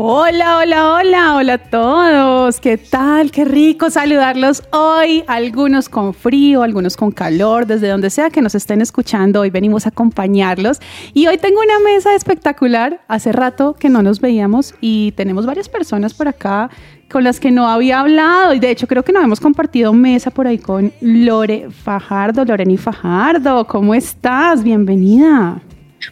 [0.00, 2.60] Hola, hola, hola, hola a todos.
[2.60, 3.32] ¿Qué tal?
[3.32, 5.24] Qué rico saludarlos hoy.
[5.26, 9.40] Algunos con frío, algunos con calor, desde donde sea que nos estén escuchando.
[9.40, 10.78] Hoy venimos a acompañarlos.
[11.14, 13.00] Y hoy tengo una mesa espectacular.
[13.08, 16.70] Hace rato que no nos veíamos y tenemos varias personas por acá
[17.10, 20.30] con las que no había hablado y de hecho creo que no hemos compartido mesa
[20.30, 23.66] por ahí con Lore Fajardo, Loreni Fajardo.
[23.66, 24.62] ¿Cómo estás?
[24.62, 25.60] Bienvenida.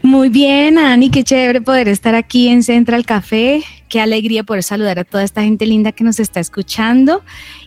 [0.03, 3.63] Muy bien, Ani, qué chévere poder estar aquí en Central Café.
[3.89, 7.23] Qué alegría poder saludar a toda esta gente linda que nos está escuchando.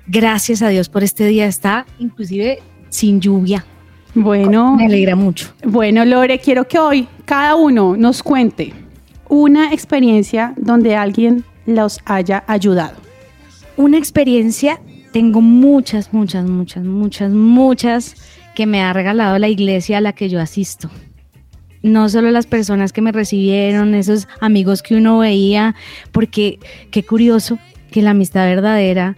[0.08, 1.46] Gracias a Dios por este día.
[1.46, 3.66] Está inclusive sin lluvia.
[4.16, 5.54] Bueno, me alegra mucho.
[5.64, 8.74] Bueno, Lore, quiero que hoy cada uno nos cuente
[9.28, 13.10] una experiencia donde alguien los haya ayudado
[13.80, 14.82] una experiencia,
[15.14, 18.16] tengo muchas, muchas, muchas, muchas, muchas
[18.54, 20.90] que me ha regalado la iglesia a la que yo asisto.
[21.82, 25.76] No solo las personas que me recibieron, esos amigos que uno veía,
[26.12, 26.60] porque
[26.92, 27.58] qué curioso
[27.92, 29.16] que la amistad verdadera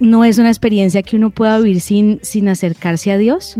[0.00, 3.56] no es una experiencia que uno pueda vivir sin, sin acercarse a Dios,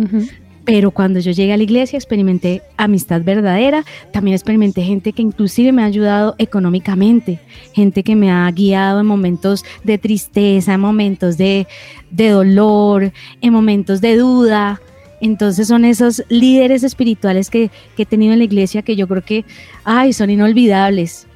[0.65, 5.73] pero cuando yo llegué a la iglesia experimenté amistad verdadera, también experimenté gente que inclusive
[5.73, 7.39] me ha ayudado económicamente,
[7.75, 11.67] gente que me ha guiado en momentos de tristeza, en momentos de,
[12.11, 14.81] dolor, en momentos de duda.
[15.25, 19.47] Entonces son esos líderes espirituales que, he tenido en la iglesia que yo creo que,
[19.85, 21.27] ay, son inolvidables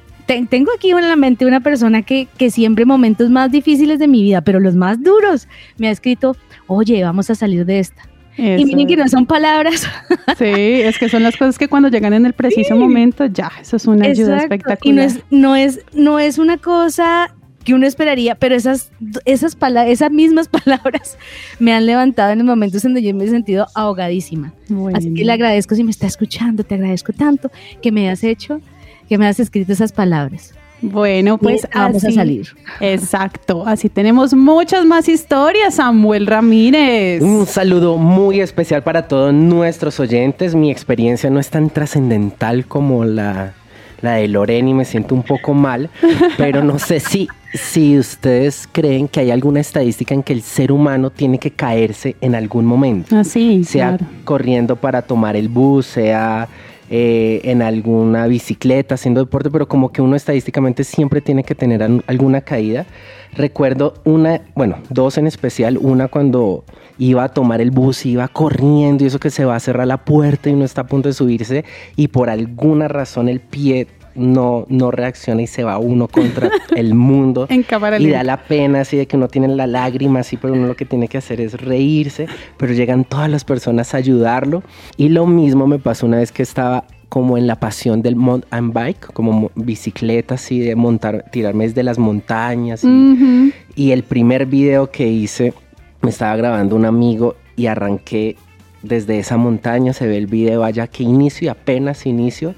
[0.47, 4.21] tengo aquí en la mente una persona que, que, siempre momentos más difíciles de mi
[4.21, 5.47] vida, pero los más duros,
[5.79, 8.03] me ha escrito, oye, vamos a salir de esta.
[8.37, 9.87] Y miren que no son palabras.
[10.37, 13.75] Sí, es que son las cosas que cuando llegan en el preciso momento, ya, eso
[13.75, 14.79] es una ayuda espectacular.
[14.83, 17.33] Y no es, no es, no es una cosa
[17.69, 18.89] que uno esperaría, pero esas,
[19.25, 21.19] esas, esas mismas palabras
[21.59, 24.53] me han levantado en los momentos en donde yo me he sentido ahogadísima.
[24.95, 28.59] Así que le agradezco si me está escuchando, te agradezco tanto que me has hecho,
[29.07, 30.55] que me has escrito esas palabras.
[30.81, 32.47] Bueno, pues vamos a salir.
[32.79, 37.21] Exacto, así tenemos muchas más historias, Samuel Ramírez.
[37.21, 40.55] Un saludo muy especial para todos nuestros oyentes.
[40.55, 43.53] Mi experiencia no es tan trascendental como la,
[44.01, 45.89] la de Lorena y me siento un poco mal,
[46.37, 50.71] pero no sé si, si ustedes creen que hay alguna estadística en que el ser
[50.71, 53.17] humano tiene que caerse en algún momento.
[53.17, 56.47] Así, ah, sea corriendo para tomar el bus, sea
[56.91, 61.83] eh, en alguna bicicleta, haciendo deporte, pero como que uno estadísticamente siempre tiene que tener
[62.07, 62.87] alguna caída.
[63.33, 66.63] Recuerdo una, bueno, dos en especial, una cuando
[66.99, 69.97] iba a tomar el bus, iba corriendo y eso que se va a cerrar la
[69.97, 71.65] puerta y uno está a punto de subirse
[71.95, 76.93] y por alguna razón el pie no, no reacciona y se va uno contra el
[76.93, 77.47] mundo.
[77.49, 77.65] en
[77.99, 80.75] y da la pena así de que uno tiene la lágrima así, pero uno lo
[80.75, 82.27] que tiene que hacer es reírse,
[82.57, 84.61] pero llegan todas las personas a ayudarlo.
[84.97, 88.71] Y lo mismo me pasó una vez que estaba como en la pasión del mountain
[88.71, 92.83] bike, como bicicleta así de montar, tirarme desde las montañas.
[92.83, 95.53] Y, y el primer video que hice,
[96.01, 98.37] me estaba grabando un amigo y arranqué
[98.81, 102.55] desde esa montaña, se ve el video allá que inicio y apenas inicio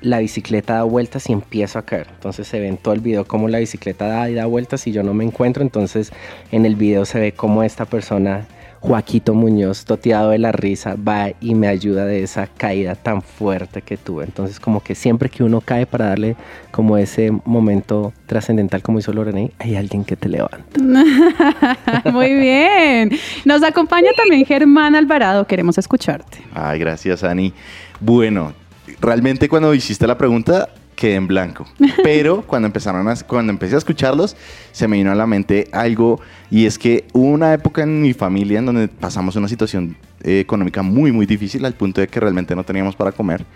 [0.00, 2.06] la bicicleta da vueltas y empiezo a caer.
[2.14, 4.92] Entonces se ve en todo el video cómo la bicicleta da y da vueltas y
[4.92, 5.62] yo no me encuentro.
[5.62, 6.12] Entonces
[6.52, 8.46] en el video se ve cómo esta persona,
[8.80, 13.82] Joaquito Muñoz, toteado de la risa, va y me ayuda de esa caída tan fuerte
[13.82, 14.24] que tuve.
[14.24, 16.36] Entonces como que siempre que uno cae para darle
[16.70, 20.80] como ese momento trascendental como hizo Lorena, hay alguien que te levanta.
[22.12, 23.10] Muy bien.
[23.44, 25.46] Nos acompaña también Germán Alvarado.
[25.46, 26.38] Queremos escucharte.
[26.54, 27.52] Ay, gracias, Ani.
[28.00, 28.52] Bueno,
[29.00, 30.68] realmente cuando hiciste la pregunta
[30.98, 31.64] quedé en blanco.
[32.02, 34.36] Pero cuando empezaron a, cuando empecé a escucharlos,
[34.72, 38.12] se me vino a la mente algo y es que hubo una época en mi
[38.12, 42.18] familia en donde pasamos una situación eh, económica muy muy difícil al punto de que
[42.18, 43.46] realmente no teníamos para comer.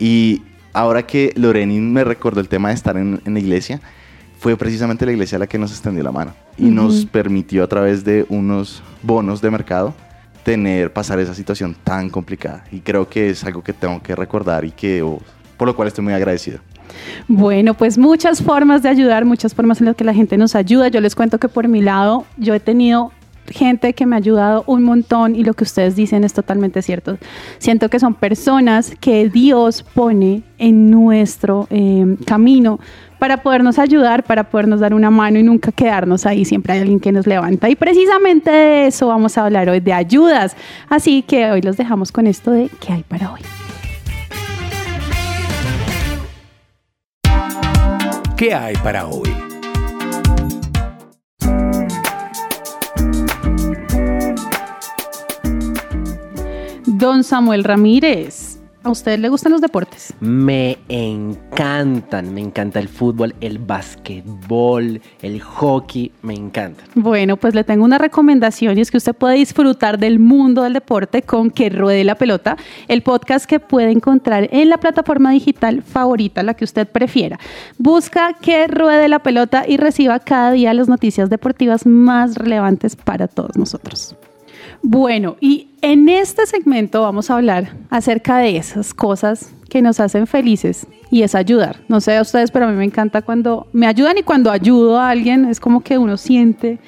[0.00, 0.42] Y
[0.72, 3.80] ahora que Lorenin me recordó el tema de estar en, la iglesia,
[4.40, 8.04] fue precisamente la iglesia la que nos extendió la mano y nos permitió a través
[8.04, 9.94] de unos bonos de mercado
[10.42, 12.64] tener, pasar esa situación tan complicada.
[12.72, 15.04] Y creo que es algo que tengo que recordar y que,
[15.56, 16.60] por lo cual estoy muy agradecido.
[17.28, 20.88] Bueno, pues muchas formas de ayudar, muchas formas en las que la gente nos ayuda.
[20.88, 23.12] Yo les cuento que por mi lado yo he tenido
[23.50, 27.18] gente que me ha ayudado un montón y lo que ustedes dicen es totalmente cierto.
[27.58, 32.80] Siento que son personas que Dios pone en nuestro eh, camino
[33.18, 36.44] para podernos ayudar, para podernos dar una mano y nunca quedarnos ahí.
[36.44, 37.68] Siempre hay alguien que nos levanta.
[37.68, 40.56] Y precisamente de eso vamos a hablar hoy, de ayudas.
[40.88, 43.40] Así que hoy los dejamos con esto de ¿qué hay para hoy?
[48.40, 49.28] ¿Qué hay para hoy?
[56.86, 58.49] Don Samuel Ramírez,
[58.82, 60.14] ¿a usted le gustan los deportes?
[60.20, 66.84] Me encantan, me encanta el fútbol, el básquetbol, el hockey, me encanta.
[66.94, 70.72] Bueno, pues le tengo una recomendación y es que usted puede disfrutar del mundo del
[70.72, 72.56] deporte con Que Ruede la Pelota,
[72.88, 77.38] el podcast que puede encontrar en la plataforma digital favorita, la que usted prefiera.
[77.78, 83.28] Busca Que Ruede la Pelota y reciba cada día las noticias deportivas más relevantes para
[83.28, 84.16] todos nosotros.
[84.82, 90.26] Bueno, y en este segmento vamos a hablar acerca de esas cosas que nos hacen
[90.26, 91.80] felices y es ayudar.
[91.88, 94.98] No sé a ustedes, pero a mí me encanta cuando me ayudan y cuando ayudo
[94.98, 96.78] a alguien es como que uno siente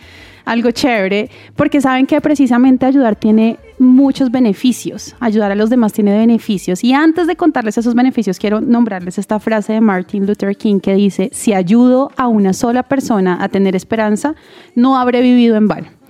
[0.45, 5.15] algo chévere, porque saben que precisamente ayudar tiene muchos beneficios.
[5.21, 6.83] Ayudar a los demás tiene beneficios.
[6.83, 10.95] Y antes de contarles esos beneficios, quiero nombrarles esta frase de Martin Luther King que
[10.95, 14.35] dice, si ayudo a una sola persona a tener esperanza,
[14.75, 16.02] no habré vivido en vano.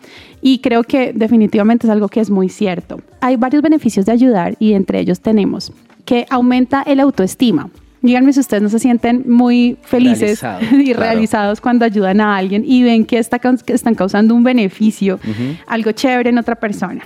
[0.43, 3.01] Y creo que definitivamente es algo que es muy cierto.
[3.21, 5.73] Hay varios beneficios de ayudar y entre ellos tenemos
[6.05, 7.71] que aumenta el autoestima.
[8.03, 11.01] Díganme si ustedes no se sienten muy felices y claro.
[11.01, 15.21] realizados cuando ayudan a alguien y ven que, está, caus- que están causando un beneficio,
[15.67, 17.03] algo chévere en otra persona.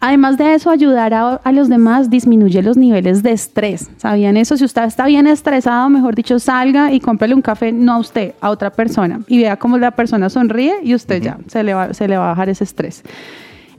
[0.00, 3.88] Además de eso, ayudar a, a los demás disminuye los niveles de estrés.
[3.96, 4.56] ¿Sabían eso?
[4.58, 8.34] Si usted está bien estresado, mejor dicho, salga y cómprele un café, no a usted,
[8.42, 9.20] a otra persona.
[9.28, 12.26] Y vea cómo la persona sonríe y usted ya se le, va, se le va
[12.26, 13.02] a bajar ese estrés.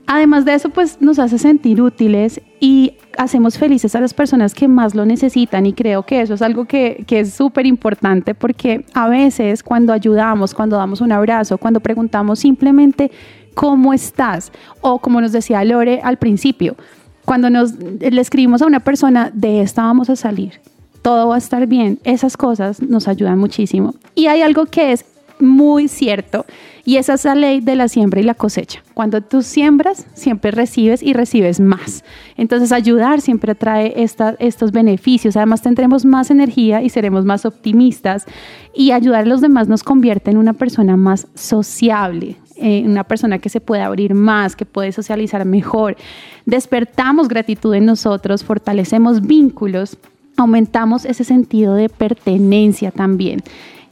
[0.06, 4.68] Además de eso, pues nos hace sentir útiles y hacemos felices a las personas que
[4.68, 8.84] más lo necesitan y creo que eso es algo que, que es súper importante porque
[8.94, 13.10] a veces cuando ayudamos, cuando damos un abrazo, cuando preguntamos simplemente
[13.54, 16.76] cómo estás o como nos decía Lore al principio,
[17.24, 20.60] cuando nos le escribimos a una persona de esta vamos a salir,
[21.02, 23.94] todo va a estar bien, esas cosas nos ayudan muchísimo.
[24.14, 25.04] Y hay algo que es
[25.38, 26.46] muy cierto
[26.84, 28.82] y esa es la ley de la siembra y la cosecha.
[28.94, 32.04] Cuando tú siembras, siempre recibes y recibes más.
[32.36, 35.36] Entonces ayudar siempre trae esta- estos beneficios.
[35.36, 38.24] Además tendremos más energía y seremos más optimistas
[38.74, 43.38] y ayudar a los demás nos convierte en una persona más sociable, eh, una persona
[43.38, 45.96] que se puede abrir más, que puede socializar mejor.
[46.44, 49.98] Despertamos gratitud en nosotros, fortalecemos vínculos,
[50.36, 53.42] aumentamos ese sentido de pertenencia también.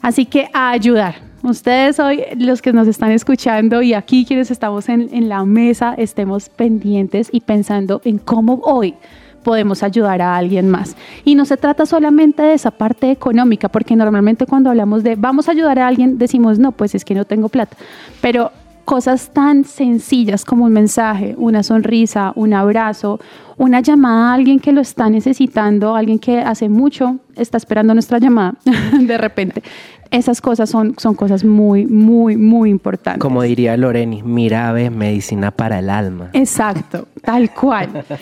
[0.00, 1.33] Así que a ayudar.
[1.44, 6.48] Ustedes hoy, los que nos están escuchando y aquí quienes estamos en, la mesa, estemos
[6.48, 8.94] pendientes y pensando en cómo hoy
[9.42, 10.96] podemos ayudar a alguien más.
[11.22, 15.46] Y no se trata solamente de esa parte económica, porque normalmente cuando hablamos de vamos
[15.46, 17.76] a ayudar a alguien, decimos, no, pues es que no tengo plata.
[18.22, 18.50] Pero
[18.86, 23.20] cosas tan sencillas como un mensaje, una sonrisa, un abrazo,
[23.56, 28.18] una llamada a alguien que lo está necesitando, alguien que hace mucho está esperando nuestra
[28.18, 28.54] llamada
[28.98, 29.62] de repente.
[30.10, 33.20] Esas cosas son, son cosas muy, muy, muy importantes.
[33.20, 36.30] Como diría Loreni, mira, ve, medicina para el alma.
[36.32, 38.04] Exacto, tal cual.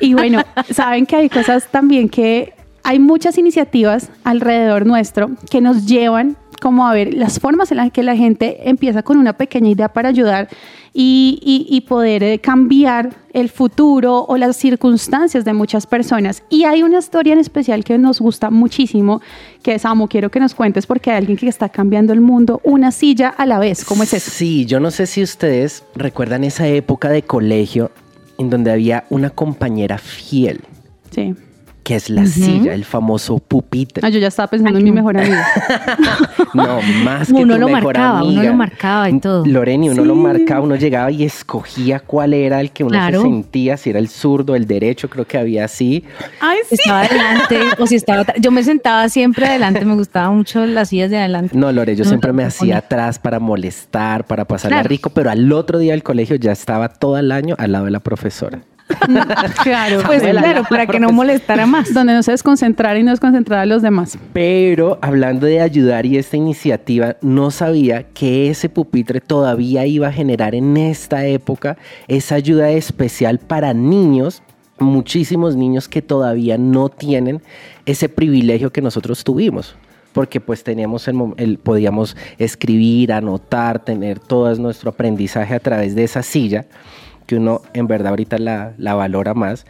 [0.00, 2.52] Y bueno, saben que hay cosas también que
[2.82, 7.92] hay muchas iniciativas alrededor nuestro que nos llevan como a ver las formas en las
[7.92, 10.48] que la gente empieza con una pequeña idea para ayudar
[10.94, 16.42] y, y- y poder eh, cambiar el futuro o las circunstancias de muchas personas.
[16.48, 19.20] Y hay una historia en especial que nos gusta muchísimo,
[19.62, 22.62] que es, Amo, quiero que nos cuentes porque hay alguien que está cambiando el mundo
[22.64, 23.84] una silla a la vez.
[23.84, 24.30] ¿Cómo es eso?
[24.30, 27.90] Sí, yo no sé si ustedes recuerdan esa época de colegio
[28.38, 30.60] en donde había una compañera fiel,
[31.10, 31.34] Sí.
[31.84, 34.00] Que es la silla, el famoso pupitre.
[34.04, 35.46] Ah, yo ya estaba pensando en mi mejor amiga.
[36.54, 38.42] No, más que Uno tu lo mejor marcaba, uno amiga.
[38.44, 39.44] lo marcaba y todo.
[39.44, 40.08] Loreni, uno Sí.
[40.08, 43.22] lo marcaba, uno llegaba y escogía cuál era el que uno Claro.
[43.22, 46.04] se sentía, si era el zurdo, el derecho, creo que había así.
[46.40, 46.76] Ay, sí.
[46.76, 48.24] Estaba adelante o si estaba.
[48.40, 51.56] Yo me sentaba siempre adelante, me gustaban mucho las sillas de adelante.
[51.58, 52.78] No, Lore, yo No, siempre me hacía no.
[52.78, 54.88] atrás para molestar, para pasarla Claro.
[54.88, 57.90] rico, pero al otro día del colegio ya estaba todo el año al lado de
[57.90, 58.60] la profesora.
[59.62, 61.92] Claro, Pues claro, para que no molestara más.
[61.94, 64.18] donde no se desconcentrara y no desconcentrar a los demás.
[64.32, 70.12] Pero hablando de ayudar y esta iniciativa, no sabía que ese pupitre todavía iba a
[70.12, 71.76] generar en esta época
[72.08, 74.42] esa ayuda especial para niños,
[74.78, 77.40] muchísimos niños que todavía no tienen
[77.86, 79.76] ese privilegio que nosotros tuvimos.
[80.12, 86.04] porque pues teníamos el, el- podíamos escribir, anotar, tener todo nuestro aprendizaje a través de
[86.04, 86.66] esa silla,
[87.26, 89.66] que uno en verdad ahorita la, la valora más.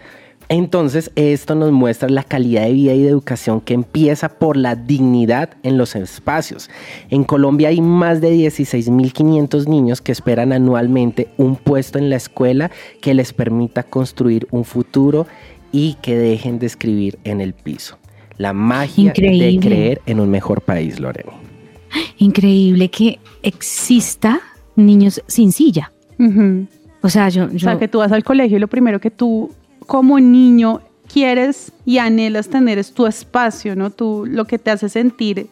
[0.48, 4.76] Entonces, esto nos muestra la calidad de vida y de educación que empieza por la
[4.76, 6.68] dignidad en los espacios.
[7.08, 12.70] En Colombia hay más de 16.500 niños que esperan anualmente un puesto en la escuela
[13.00, 15.26] que les permita construir un futuro
[15.72, 17.98] y que dejen de escribir en el piso.
[18.36, 21.32] La magia de creer en un mejor país, Lorena.
[22.18, 24.40] Increíble que exista
[24.76, 25.92] niños sin silla.
[27.04, 29.50] O sea, yo, O sea, que tú vas al colegio y lo primero que tú
[29.86, 30.80] como niño
[31.12, 33.90] quieres y anhelas tener es tu espacio, ¿no?
[33.90, 35.48] Tú lo que te hace sentir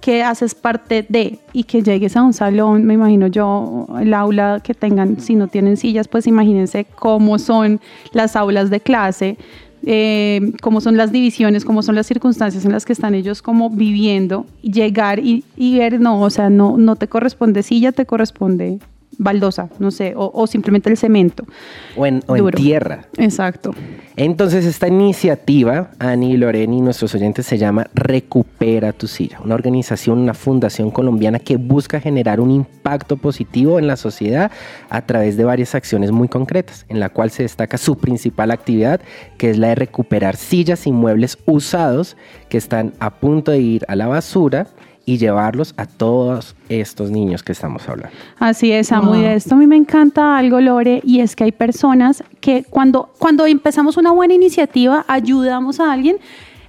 [0.00, 4.60] que haces parte de y que llegues a un salón, me imagino yo, el aula
[4.60, 7.80] que tengan, si no tienen sillas, pues imagínense cómo son
[8.12, 9.38] las aulas de clase,
[9.86, 13.70] eh, cómo son las divisiones, cómo son las circunstancias en las que están ellos como
[13.70, 18.80] viviendo, llegar y, y ver, no, o sea, no, no te corresponde silla, te corresponde
[19.18, 21.44] baldosa, no sé, o, o simplemente el cemento.
[21.96, 22.56] O en, o en Duro.
[22.56, 23.06] tierra.
[23.18, 23.74] Exacto.
[24.16, 30.18] Entonces esta iniciativa, Ani, Lorena y nuestros oyentes, se llama Recupera tu silla, una organización,
[30.18, 34.50] una fundación colombiana que busca generar un impacto positivo en la sociedad
[34.88, 39.00] a través de varias acciones muy concretas, en la cual se destaca su principal actividad,
[39.36, 42.16] que es la de recuperar sillas y muebles usados
[42.48, 44.66] que están a punto de ir a la basura
[45.08, 48.14] y llevarlos a todos estos niños que estamos hablando.
[48.38, 49.14] Así es, Samu.
[49.14, 52.62] Y de esto a mí me encanta algo, Lore, y es que hay personas que
[52.68, 56.18] cuando, cuando empezamos una buena iniciativa, ayudamos a alguien,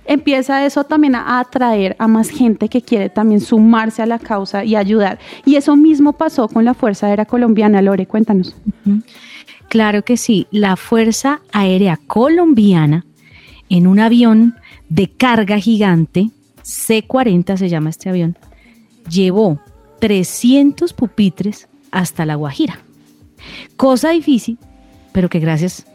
[0.05, 4.63] empieza eso también a atraer a más gente que quiere también sumarse a la causa
[4.63, 5.19] y ayudar.
[5.43, 8.55] Y eso mismo pasó con la Fuerza Aérea Colombiana, Lore, cuéntanos.
[9.67, 13.05] Claro que sí, la Fuerza Aérea Colombiana
[13.67, 14.55] en un avión
[14.87, 16.29] de carga gigante,
[16.69, 18.37] C-40 se llama este avión,
[19.09, 19.59] llevó
[19.99, 22.79] 300 pupitres hasta La Guajira.
[23.75, 24.57] Cosa difícil,
[25.11, 25.85] pero que gracias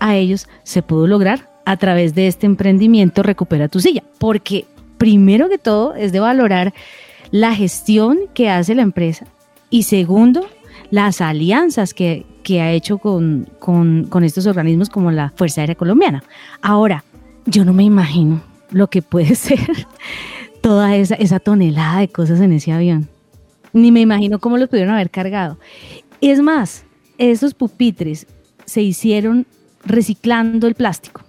[0.00, 4.66] a ellos se pudo lograr a través de este emprendimiento Recupera tu silla, porque
[4.98, 6.74] primero que todo es de valorar
[7.30, 9.26] la gestión que hace la empresa
[9.70, 10.46] y segundo,
[10.90, 15.74] las alianzas que, que ha hecho con, con- con estos organismos como la Fuerza Aérea
[15.74, 16.22] Colombiana.
[16.60, 17.04] Ahora,
[17.46, 19.58] yo no me imagino lo que puede ser
[20.60, 23.08] toda esa, esa tonelada de cosas en ese avión.
[23.72, 25.58] Ni me imagino cómo los pudieron haber cargado.
[26.20, 26.84] Es más,
[27.18, 28.26] esos pupitres
[28.64, 29.46] se hicieron
[29.84, 31.22] reciclando el plástico.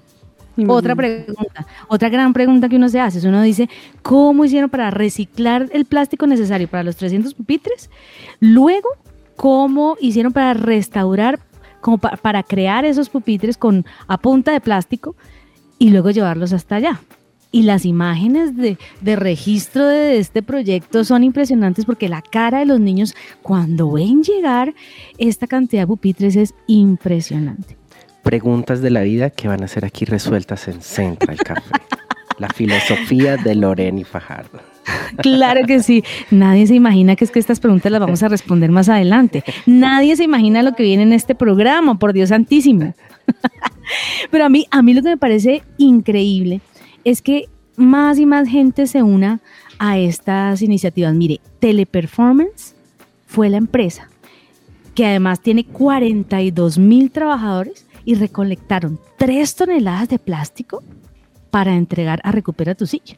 [0.68, 1.24] Otra Imagínate.
[1.26, 3.68] pregunta, otra gran pregunta que uno se hace es uno dice,
[4.02, 7.90] ¿cómo hicieron para reciclar el plástico necesario para los 300 pupitres?
[8.40, 8.88] Luego,
[9.36, 11.40] ¿cómo hicieron para restaurar,
[11.82, 15.18] como pa- para crear esos pupitres con a punta de plástico
[15.78, 17.02] y luego llevarlos hasta allá?
[17.56, 22.66] Y las imágenes de, de registro de este proyecto son impresionantes porque la cara de
[22.66, 24.74] los niños cuando ven llegar
[25.18, 27.78] esta cantidad de pupitres es impresionante.
[28.24, 31.72] Preguntas de la vida que van a ser aquí resueltas en Central Café.
[32.40, 34.60] La filosofía de Lorena y Fajardo.
[35.20, 36.04] Claro que sí.
[36.32, 39.46] Nadie se imagina que es que estas preguntas las vamos a responder más adelante.
[39.66, 42.94] Nadie se imagina lo que viene en este programa, por Dios santísimo.
[44.30, 46.60] Pero a mí, a mí lo que me parece increíble
[47.06, 47.48] es que
[47.78, 49.40] más y más gente se una
[49.80, 51.14] a estas iniciativas.
[51.14, 52.76] Mire, Teleperformance
[53.28, 54.10] fue la empresa
[54.94, 60.84] que además tiene 42 mil trabajadores y recolectaron 3 toneladas de plástico
[61.52, 63.18] para entregar a Recupera tu silla.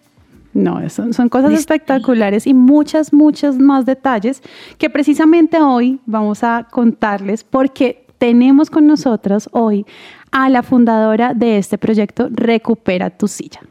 [0.53, 1.59] No, son, son cosas Listo.
[1.59, 4.41] espectaculares y muchas, muchos más detalles
[4.79, 9.85] que precisamente hoy vamos a contarles porque tenemos con nosotros hoy
[10.31, 13.61] a la fundadora de este proyecto Recupera tu silla.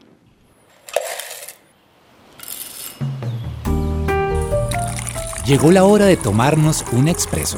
[5.47, 7.57] Llegó la hora de tomarnos un expreso.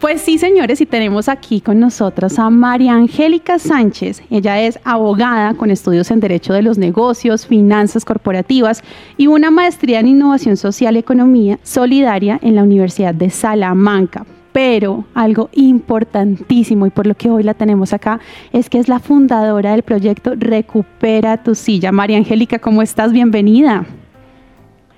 [0.00, 4.22] Pues sí, señores, y tenemos aquí con nosotros a María Angélica Sánchez.
[4.30, 8.82] Ella es abogada con estudios en Derecho de los Negocios, Finanzas Corporativas
[9.18, 14.24] y una maestría en Innovación Social y Economía Solidaria en la Universidad de Salamanca.
[14.52, 18.20] Pero algo importantísimo y por lo que hoy la tenemos acá
[18.52, 21.92] es que es la fundadora del proyecto Recupera tu silla.
[21.92, 23.12] María Angélica, ¿cómo estás?
[23.12, 23.84] Bienvenida.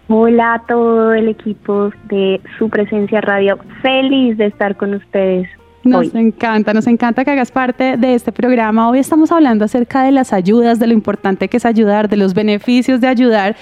[0.09, 3.59] Hola a todo el equipo de su presencia radio.
[3.83, 5.49] Feliz de estar con ustedes.
[5.85, 6.21] Nos hoy.
[6.21, 8.89] encanta, nos encanta que hagas parte de este programa.
[8.89, 12.35] Hoy estamos hablando acerca de las ayudas, de lo importante que es ayudar, de los
[12.35, 13.57] beneficios de ayudar,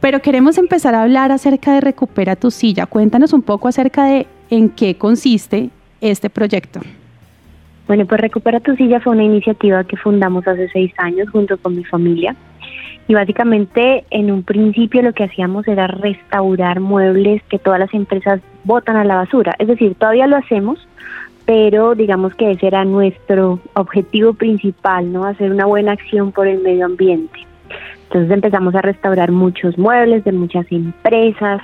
[0.00, 2.86] pero queremos empezar a hablar acerca de Recupera tu silla.
[2.86, 6.80] Cuéntanos un poco acerca de en qué consiste este proyecto.
[7.86, 11.74] Bueno, pues Recupera tu silla fue una iniciativa que fundamos hace seis años junto con
[11.74, 12.36] mi familia.
[13.08, 18.40] Y básicamente en un principio lo que hacíamos era restaurar muebles que todas las empresas
[18.62, 19.56] botan a la basura.
[19.58, 20.78] Es decir, todavía lo hacemos,
[21.44, 25.24] pero digamos que ese era nuestro objetivo principal, ¿no?
[25.24, 27.40] Hacer una buena acción por el medio ambiente.
[28.04, 31.60] Entonces empezamos a restaurar muchos muebles de muchas empresas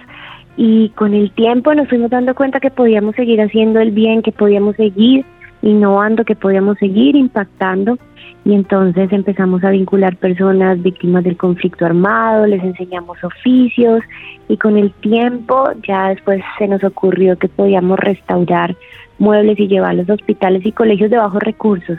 [0.56, 4.32] y con el tiempo nos fuimos dando cuenta que podíamos seguir haciendo el bien, que
[4.32, 5.24] podíamos seguir
[5.62, 7.98] innovando, que podíamos seguir impactando
[8.44, 14.00] y entonces empezamos a vincular personas víctimas del conflicto armado, les enseñamos oficios
[14.48, 18.76] y con el tiempo ya después se nos ocurrió que podíamos restaurar
[19.18, 21.98] muebles y llevarlos a hospitales y colegios de bajos recursos.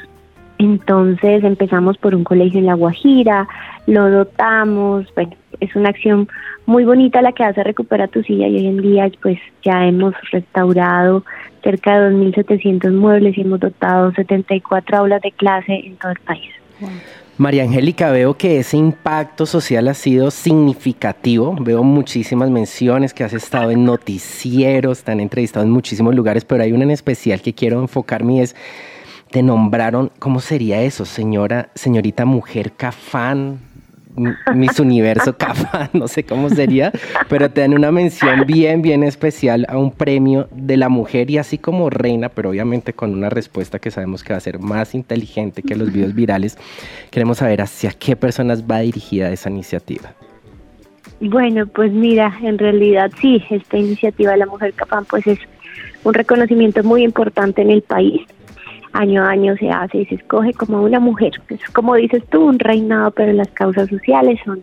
[0.60, 3.48] Entonces empezamos por un colegio en La Guajira,
[3.86, 6.28] lo dotamos, bueno, es una acción
[6.66, 10.14] muy bonita la que hace Recupera tu silla y hoy en día pues ya hemos
[10.32, 11.24] restaurado
[11.64, 16.52] cerca de 2.700 muebles y hemos dotado 74 aulas de clase en todo el país.
[17.38, 21.56] María Angélica, veo que ese impacto social ha sido significativo.
[21.60, 26.64] Veo muchísimas menciones que has estado en noticieros, te han entrevistado en muchísimos lugares, pero
[26.64, 28.56] hay una en especial que quiero enfocarme y es
[29.30, 33.60] te nombraron, ¿cómo sería eso, señora, señorita mujer Cafán?
[34.54, 36.92] Miss Universo Cafán, no sé cómo sería,
[37.30, 41.38] pero te dan una mención bien, bien especial a un premio de la mujer y
[41.38, 44.96] así como reina, pero obviamente con una respuesta que sabemos que va a ser más
[44.96, 46.58] inteligente que los videos virales.
[47.12, 50.14] Queremos saber hacia qué personas va dirigida esa iniciativa.
[51.20, 55.40] Bueno, pues mira, en realidad sí, esta iniciativa de la Mujer Cafán pues es
[56.04, 58.22] un reconocimiento muy importante en el país
[58.98, 61.32] año a año se hace y se escoge como una mujer.
[61.50, 64.62] Es como dices tú, un reinado, pero las causas sociales son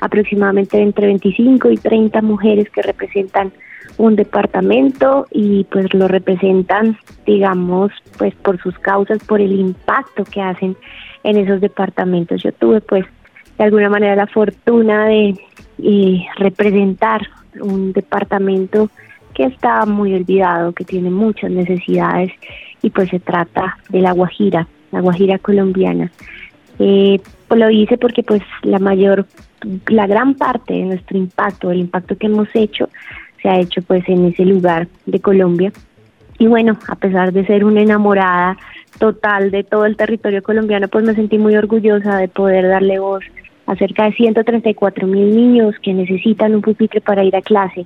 [0.00, 3.52] aproximadamente entre 25 y 30 mujeres que representan
[3.98, 10.42] un departamento y pues lo representan, digamos, pues por sus causas, por el impacto que
[10.42, 10.76] hacen
[11.22, 12.42] en esos departamentos.
[12.42, 13.04] Yo tuve pues
[13.58, 15.34] de alguna manera la fortuna de
[15.82, 17.22] eh, representar
[17.60, 18.90] un departamento
[19.34, 22.32] que está muy olvidado, que tiene muchas necesidades
[22.86, 26.12] y pues se trata de la Guajira, la Guajira colombiana.
[26.78, 29.26] Eh, pues lo hice porque pues la mayor,
[29.88, 32.88] la gran parte de nuestro impacto, el impacto que hemos hecho,
[33.42, 35.72] se ha hecho pues en ese lugar de Colombia.
[36.38, 38.56] Y bueno, a pesar de ser una enamorada
[39.00, 43.24] total de todo el territorio colombiano, pues me sentí muy orgullosa de poder darle voz
[43.66, 47.84] a cerca de 134 mil niños que necesitan un pupitre para ir a clase,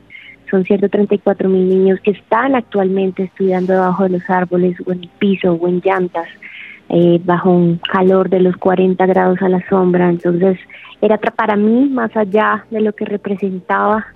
[0.51, 5.09] son 134 mil niños que están actualmente estudiando debajo de los árboles o en el
[5.19, 6.27] piso o en llantas,
[6.89, 10.09] eh, bajo un calor de los 40 grados a la sombra.
[10.09, 10.59] Entonces,
[11.01, 14.07] era para mí, más allá de lo que representaba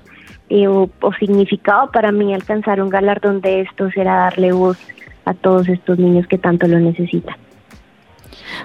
[0.48, 4.78] eh, o, o significaba para mí alcanzar un galardón de estos, era darle voz
[5.24, 7.36] a todos estos niños que tanto lo necesitan.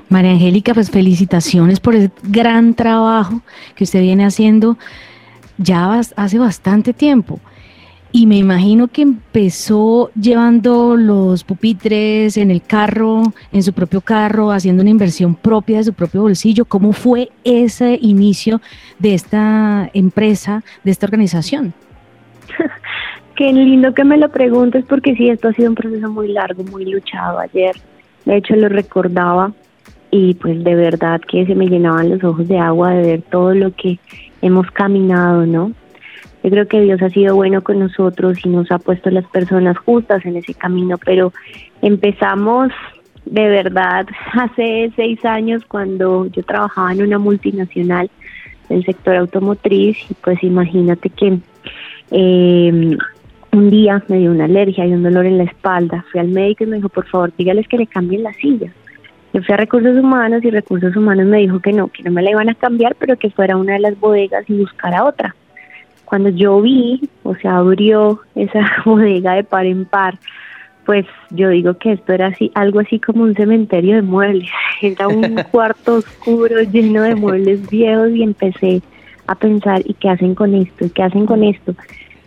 [0.09, 3.41] María Angélica, pues felicitaciones por el gran trabajo
[3.75, 4.77] que usted viene haciendo
[5.57, 7.39] ya hace bastante tiempo.
[8.11, 14.51] Y me imagino que empezó llevando los pupitres en el carro, en su propio carro,
[14.51, 16.65] haciendo una inversión propia de su propio bolsillo.
[16.65, 18.61] ¿Cómo fue ese inicio
[18.97, 21.73] de esta empresa, de esta organización?
[23.35, 26.63] Qué lindo que me lo preguntes porque sí, esto ha sido un proceso muy largo,
[26.63, 27.75] muy luchado ayer.
[28.25, 29.53] De hecho, lo recordaba
[30.09, 33.53] y pues de verdad que se me llenaban los ojos de agua de ver todo
[33.53, 33.99] lo que
[34.41, 35.73] hemos caminado, ¿no?
[36.43, 39.77] Yo creo que Dios ha sido bueno con nosotros y nos ha puesto las personas
[39.77, 41.33] justas en ese camino, pero
[41.81, 42.71] empezamos
[43.25, 48.09] de verdad hace seis años cuando yo trabajaba en una multinacional
[48.69, 51.39] del sector automotriz y pues imagínate que
[52.11, 52.97] eh,
[53.51, 56.05] un día me dio una alergia y un dolor en la espalda.
[56.11, 58.71] Fui al médico y me dijo, por favor, dígales que le cambien la silla.
[59.33, 62.21] Yo fui a recursos humanos y recursos humanos me dijo que no, que no me
[62.21, 65.35] la iban a cambiar, pero que fuera una de las bodegas y buscara otra.
[66.09, 70.17] Cuando yo vi, o sea, abrió esa bodega de par en par,
[70.85, 74.49] pues yo digo que esto era así, algo así como un cementerio de muebles.
[74.81, 78.81] Era un cuarto oscuro lleno de muebles viejos y empecé
[79.27, 80.85] a pensar, ¿y qué hacen con esto?
[80.85, 81.75] ¿Y qué hacen con esto?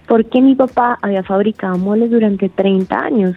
[0.07, 3.37] Porque mi papá había fabricado muebles durante 30 años.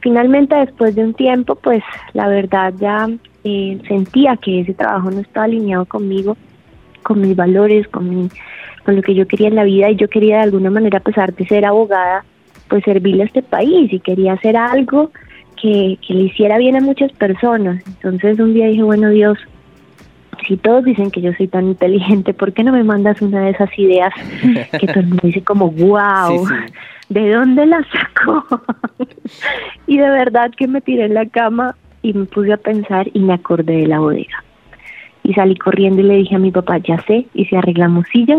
[0.00, 1.82] Finalmente, después de un tiempo, pues
[2.14, 3.10] la verdad ya
[3.44, 6.34] eh, sentía que ese trabajo no estaba alineado conmigo,
[7.02, 8.30] con mis valores, con mi
[8.86, 11.02] con lo que yo quería en la vida y yo quería de alguna manera, a
[11.02, 12.24] pesar de ser abogada,
[12.68, 15.10] pues servirle a este país y quería hacer algo
[15.60, 17.82] que, que le hiciera bien a muchas personas.
[17.84, 19.38] Entonces un día dije, bueno Dios,
[20.46, 23.50] si todos dicen que yo soy tan inteligente, ¿por qué no me mandas una de
[23.50, 24.14] esas ideas
[24.78, 26.46] que todo el mundo dice como, wow,
[27.08, 28.46] ¿de dónde la sacó?
[29.88, 33.18] y de verdad que me tiré en la cama y me puse a pensar y
[33.18, 34.44] me acordé de la bodega.
[35.24, 38.38] Y salí corriendo y le dije a mi papá, ya sé, y si arreglamos sillas,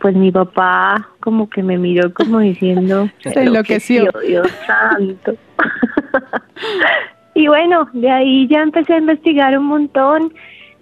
[0.00, 4.10] pues mi papá como que me miró como diciendo, Se enloqueció.
[4.26, 5.34] Dios santo.
[7.34, 10.32] y bueno, de ahí ya empecé a investigar un montón,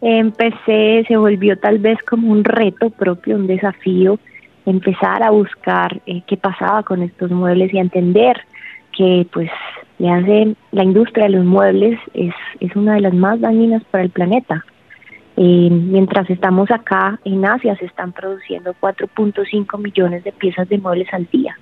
[0.00, 4.18] empecé, se volvió tal vez como un reto propio, un desafío,
[4.66, 8.40] empezar a buscar eh, qué pasaba con estos muebles y a entender
[8.96, 9.50] que pues
[9.98, 14.05] le hacen la industria de los muebles es, es una de las más dañinas para
[14.05, 14.64] el planeta.
[15.36, 21.12] Eh, mientras estamos acá en Asia se están produciendo 4.5 millones de piezas de muebles
[21.12, 21.58] al día.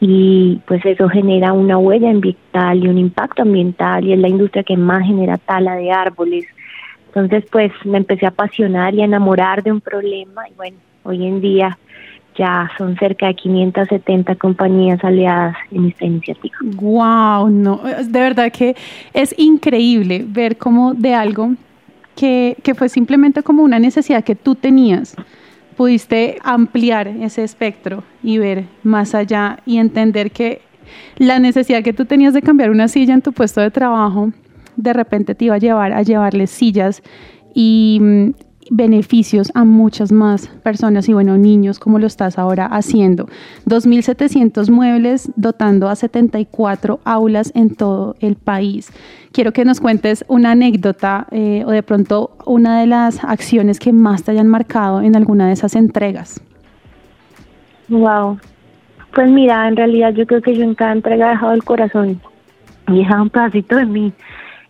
[0.00, 4.62] Y pues eso genera una huella ambiental y un impacto ambiental y es la industria
[4.62, 6.44] que más genera tala de árboles.
[7.06, 11.26] Entonces pues me empecé a apasionar y a enamorar de un problema y bueno, hoy
[11.26, 11.78] en día
[12.36, 16.56] ya son cerca de 570 compañías aliadas en esta iniciativa.
[16.60, 18.74] Wow, no, de verdad que
[19.12, 21.54] es increíble ver cómo de algo
[22.14, 25.14] que, fue simplemente como una necesidad que tú tenías,
[25.76, 30.60] pudiste ampliar ese espectro y ver más allá y entender que
[31.16, 34.32] la necesidad que tú tenías de cambiar una silla en tu puesto de trabajo,
[34.76, 37.02] de repente te iba a llevar a llevarle sillas
[37.54, 38.30] y mm,
[38.70, 43.26] beneficios a muchas más personas y bueno, niños como lo estás ahora haciendo.
[43.66, 48.92] 2.700 muebles dotando a 74 aulas en todo el país.
[49.32, 53.92] Quiero que nos cuentes una anécdota eh, o de pronto una de las acciones que
[53.92, 56.40] más te hayan marcado en alguna de esas entregas.
[57.88, 58.38] Wow.
[59.14, 62.20] Pues mira, en realidad yo creo que yo en cada entrega he dejado el corazón
[62.88, 64.12] y he dejado un pedacito de mí.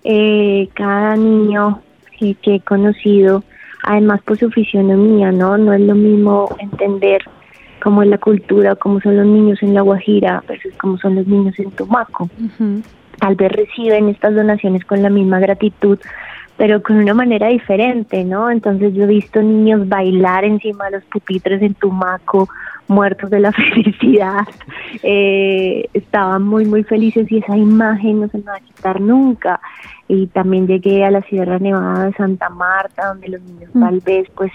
[0.03, 1.81] Eh, cada niño
[2.19, 3.43] que, que he conocido,
[3.85, 5.57] además por su fisionomía, ¿no?
[5.59, 7.23] No es lo mismo entender
[7.83, 11.27] cómo es la cultura, cómo son los niños en La Guajira versus cómo son los
[11.27, 12.29] niños en Tumaco.
[13.21, 15.99] Tal vez reciben estas donaciones con la misma gratitud,
[16.57, 18.51] pero con una manera diferente, ¿no?
[18.51, 22.49] Entonces yo he visto niños bailar encima de los pupitres en Tumaco,
[22.89, 24.47] muertos de la felicidad,
[25.03, 29.61] eh, estaban muy, muy felices y esa imagen no se me va a quitar nunca.
[30.07, 34.29] Y también llegué a la Sierra Nevada de Santa Marta, donde los niños tal vez
[34.35, 34.53] pues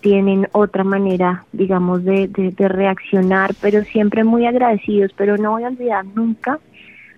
[0.00, 5.64] tienen otra manera, digamos, de, de, de reaccionar, pero siempre muy agradecidos, pero no voy
[5.64, 6.60] a olvidar nunca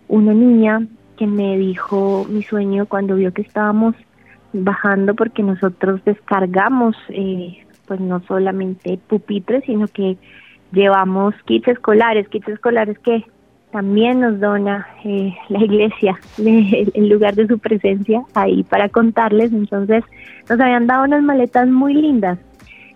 [0.08, 0.86] una niña
[1.16, 3.94] que me dijo mi sueño cuando vio que estábamos
[4.52, 10.16] bajando porque nosotros descargamos eh, pues no solamente pupitres sino que
[10.72, 13.24] llevamos kits escolares kits escolares que
[13.76, 20.02] también nos dona eh, la iglesia en lugar de su presencia ahí para contarles entonces
[20.48, 22.38] nos habían dado unas maletas muy lindas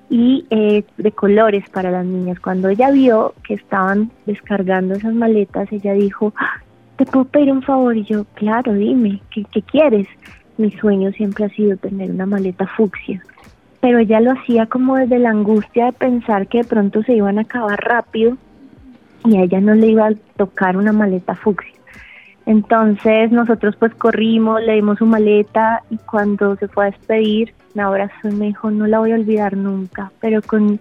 [0.08, 5.70] y eh, de colores para las niñas cuando ella vio que estaban descargando esas maletas
[5.70, 6.62] ella dijo "Ah,
[6.96, 7.94] ¿te puedo pedir un favor?
[7.94, 10.06] Y yo, claro, dime, ¿qué, qué quieres?
[10.56, 13.22] Mi sueño siempre ha sido tener una maleta fucsia,
[13.82, 17.36] pero ella lo hacía como desde la angustia de pensar que de pronto se iban
[17.36, 18.38] a acabar rápido
[19.24, 21.74] y a ella no le iba a tocar una maleta fucsia.
[22.46, 27.82] Entonces nosotros pues corrimos, le dimos su maleta y cuando se fue a despedir, me
[27.82, 30.80] abrazó y me dijo, no la voy a olvidar nunca, pero con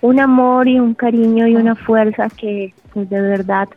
[0.00, 3.68] un amor y un cariño y una fuerza que pues de verdad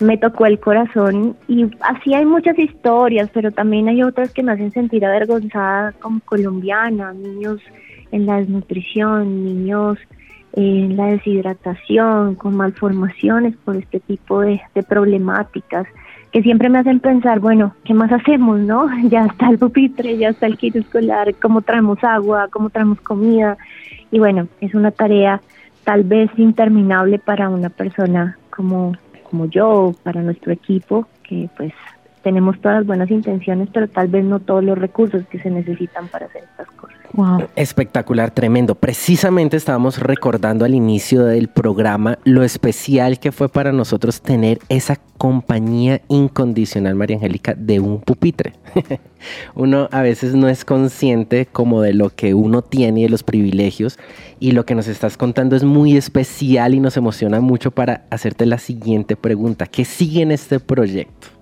[0.00, 4.52] me tocó el corazón y así hay muchas historias, pero también hay otras que me
[4.52, 7.60] hacen sentir avergonzada como colombiana, niños
[8.12, 9.98] en la desnutrición, niños
[10.56, 15.86] en la deshidratación, con malformaciones por este tipo de, de problemáticas
[16.32, 18.88] que siempre me hacen pensar, bueno, ¿qué más hacemos, no?
[19.08, 23.56] Ya está el pupitre, ya está el kit escolar, cómo traemos agua, cómo traemos comida
[24.10, 25.40] y bueno, es una tarea
[25.84, 28.94] tal vez interminable para una persona como
[29.30, 31.72] como yo, para nuestro equipo, que pues
[32.26, 36.08] tenemos todas las buenas intenciones, pero tal vez no todos los recursos que se necesitan
[36.08, 36.96] para hacer estas cosas.
[37.12, 37.46] Wow.
[37.54, 38.74] Espectacular, tremendo.
[38.74, 44.96] Precisamente estábamos recordando al inicio del programa lo especial que fue para nosotros tener esa
[45.18, 48.54] compañía incondicional, María Angélica, de un pupitre.
[49.54, 53.22] uno a veces no es consciente como de lo que uno tiene y de los
[53.22, 54.00] privilegios
[54.40, 58.46] y lo que nos estás contando es muy especial y nos emociona mucho para hacerte
[58.46, 59.66] la siguiente pregunta.
[59.66, 61.35] ¿Qué sigue en este proyecto?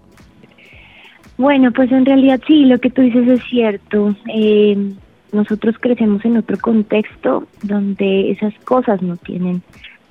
[1.36, 4.14] Bueno, pues en realidad sí, lo que tú dices es cierto.
[4.32, 4.94] Eh,
[5.32, 9.62] nosotros crecemos en otro contexto donde esas cosas no tienen,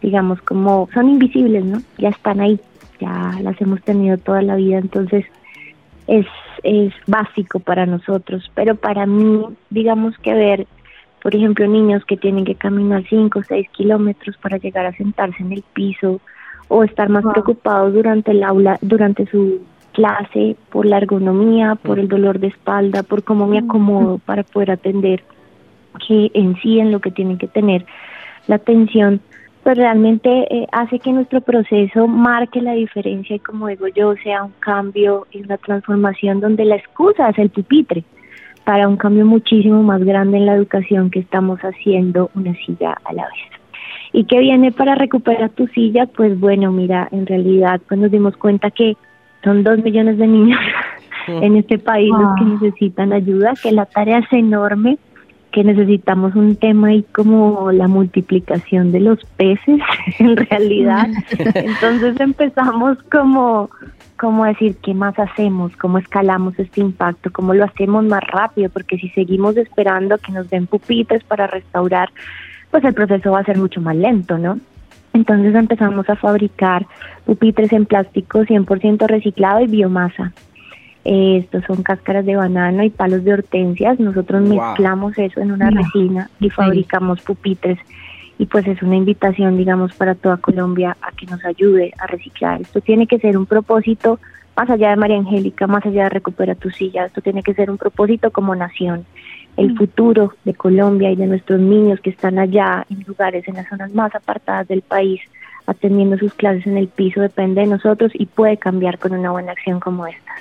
[0.01, 1.81] digamos, como son invisibles, ¿no?
[1.97, 2.59] Ya están ahí,
[2.99, 5.25] ya las hemos tenido toda la vida, entonces
[6.07, 6.25] es,
[6.63, 10.67] es básico para nosotros, pero para mí, digamos que ver,
[11.21, 15.41] por ejemplo, niños que tienen que caminar 5 o 6 kilómetros para llegar a sentarse
[15.41, 16.19] en el piso
[16.67, 17.31] o estar más Wow.
[17.31, 19.61] preocupados durante el aula, durante su
[19.93, 24.71] clase, por la ergonomía, por el dolor de espalda, por cómo me acomodo para poder
[24.71, 25.23] atender,
[26.07, 27.85] que en sí en lo que tienen que tener
[28.47, 29.21] la atención,
[29.63, 34.43] pues realmente eh, hace que nuestro proceso marque la diferencia y como digo yo, sea
[34.43, 38.03] un cambio y una transformación donde la excusa es el pupitre
[38.65, 43.13] para un cambio muchísimo más grande en la educación que estamos haciendo una silla a
[43.13, 43.61] la vez.
[44.11, 46.05] ¿Y qué viene para recuperar tu silla?
[46.05, 48.95] Pues bueno, mira, en realidad pues nos dimos cuenta que
[49.43, 50.59] son dos millones de niños
[51.27, 54.97] en este país los que necesitan ayuda, que la tarea es enorme,
[55.51, 59.79] que necesitamos un tema ahí como la multiplicación de los peces
[60.19, 61.07] en realidad.
[61.55, 63.69] Entonces empezamos como
[64.17, 68.97] cómo decir qué más hacemos, cómo escalamos este impacto, cómo lo hacemos más rápido, porque
[68.97, 72.09] si seguimos esperando que nos den pupitres para restaurar,
[72.71, 74.59] pues el proceso va a ser mucho más lento, ¿no?
[75.13, 76.87] Entonces empezamos a fabricar
[77.25, 80.33] pupitres en plástico 100% reciclado y biomasa.
[81.05, 83.99] Eh, estos son cáscaras de banano y palos de hortensias.
[83.99, 87.77] Nosotros mezclamos eso en una resina y fabricamos pupitres.
[88.39, 92.61] Y pues es una invitación, digamos, para toda Colombia a que nos ayude a reciclar.
[92.61, 94.19] Esto tiene que ser un propósito
[94.55, 97.05] más allá de María Angélica, más allá de Recupera tu silla.
[97.05, 99.05] Esto tiene que ser un propósito como nación
[99.57, 103.67] el futuro de Colombia y de nuestros niños que están allá en lugares, en las
[103.69, 105.21] zonas más apartadas del país,
[105.65, 109.51] atendiendo sus clases en el piso, depende de nosotros y puede cambiar con una buena
[109.51, 110.33] acción como esta.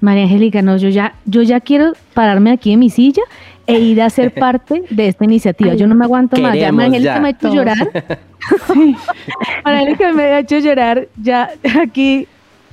[0.00, 3.22] María Angélica, no, yo ya, yo ya quiero pararme aquí en mi silla
[3.66, 5.74] e ir a ser parte de esta iniciativa.
[5.74, 6.54] yo no me aguanto más.
[6.56, 7.76] Ya María Angélica me ha hecho llorar.
[8.72, 8.96] sí.
[9.64, 11.50] María Angélica me ha hecho llorar ya
[11.82, 12.28] aquí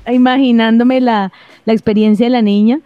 [0.07, 1.31] imaginándome la,
[1.65, 2.79] la experiencia de la niña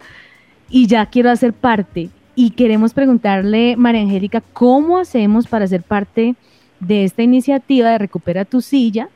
[0.70, 2.08] y ya quiero hacer parte
[2.42, 6.36] y queremos preguntarle, María Angélica, ¿cómo hacemos para ser parte
[6.80, 9.10] de esta iniciativa de Recupera tu silla?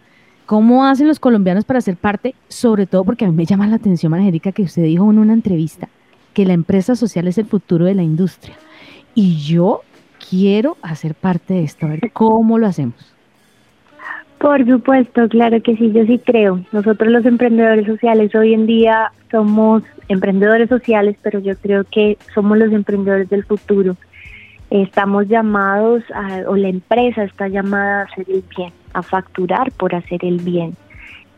[0.44, 2.34] ¿Cómo hacen los colombianos para ser parte?
[2.48, 5.18] Sobre todo porque a mí me llama la atención, María Angélica, que usted dijo en
[5.18, 5.88] una entrevista
[6.34, 8.56] que la empresa social es el futuro de la industria.
[9.14, 9.80] Y yo
[10.28, 11.86] quiero hacer parte de esto.
[11.86, 13.14] A ver, ¿cómo lo hacemos?
[14.36, 16.62] Por supuesto, claro que sí, yo sí creo.
[16.72, 22.58] Nosotros los emprendedores sociales hoy en día somos emprendedores sociales, pero yo creo que somos
[22.58, 23.96] los emprendedores del futuro.
[24.70, 29.94] Estamos llamados, a, o la empresa está llamada a hacer el bien, a facturar por
[29.94, 30.76] hacer el bien.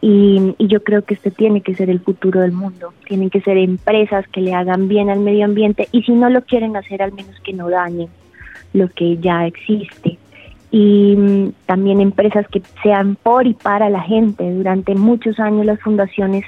[0.01, 2.93] Y, y, yo creo que este tiene que ser el futuro del mundo.
[3.07, 6.43] Tienen que ser empresas que le hagan bien al medio ambiente y si no lo
[6.43, 8.09] quieren hacer, al menos que no dañen
[8.73, 10.19] lo que ya existe
[10.71, 14.51] y mm, también empresas que sean por y para la gente.
[14.53, 16.45] Durante muchos años las fundaciones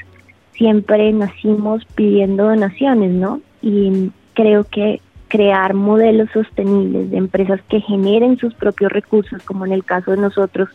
[0.58, 3.40] siempre nacimos pidiendo donaciones, ¿no?
[3.62, 9.72] Y creo que crear modelos sostenibles de empresas que generen sus propios recursos, como en
[9.72, 10.68] el caso de nosotros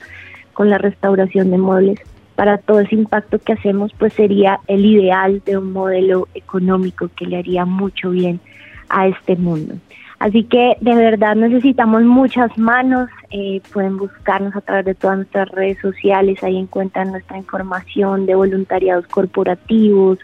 [0.54, 2.00] con la restauración de muebles,
[2.36, 7.26] para todo ese impacto que hacemos, pues sería el ideal de un modelo económico que
[7.26, 8.40] le haría mucho bien
[8.90, 9.76] a este mundo.
[10.24, 15.50] Así que de verdad necesitamos muchas manos, eh, pueden buscarnos a través de todas nuestras
[15.50, 20.20] redes sociales, ahí encuentran nuestra información de voluntariados corporativos,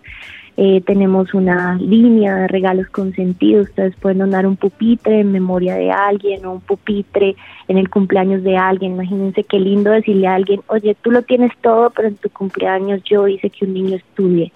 [0.56, 5.92] eh, tenemos una línea de regalos consentidos, ustedes pueden donar un pupitre en memoria de
[5.92, 7.36] alguien o un pupitre
[7.68, 11.52] en el cumpleaños de alguien, imagínense qué lindo decirle a alguien, oye, tú lo tienes
[11.60, 14.54] todo, pero en tu cumpleaños yo hice que un niño estudie.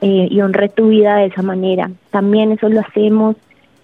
[0.00, 1.90] Eh, y honré tu vida de esa manera.
[2.12, 3.34] También eso lo hacemos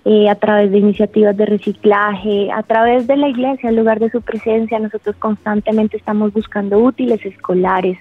[0.05, 4.11] eh, a través de iniciativas de reciclaje, a través de la iglesia, en lugar de
[4.11, 7.99] su presencia, nosotros constantemente estamos buscando útiles escolares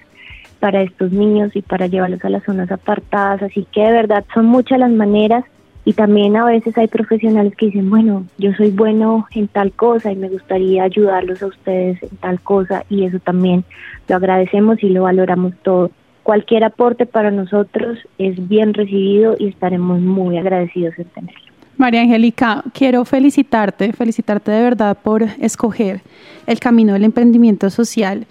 [0.60, 4.46] para estos niños y para llevarlos a las zonas apartadas, así que de verdad son
[4.46, 5.44] muchas las maneras
[5.86, 10.12] y también a veces hay profesionales que dicen, bueno, yo soy bueno en tal cosa
[10.12, 13.64] y me gustaría ayudarlos a ustedes en tal cosa y eso también
[14.08, 15.90] lo agradecemos y lo valoramos todo.
[16.22, 21.53] Cualquier aporte para nosotros es bien recibido y estaremos muy agradecidos en tenerlo.
[21.76, 26.02] María Angélica, quiero felicitarte, felicitarte de verdad por escoger
[26.46, 28.26] el camino del emprendimiento social,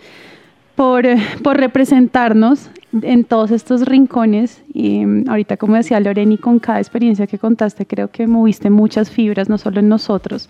[0.76, 1.06] por,
[1.44, 2.70] por representarnos
[3.02, 4.62] en todos estos rincones.
[4.74, 9.12] Y mm, ahorita, como decía Loreni, con cada experiencia que contaste, creo que moviste muchas
[9.12, 10.48] fibras, no solo en nosotros.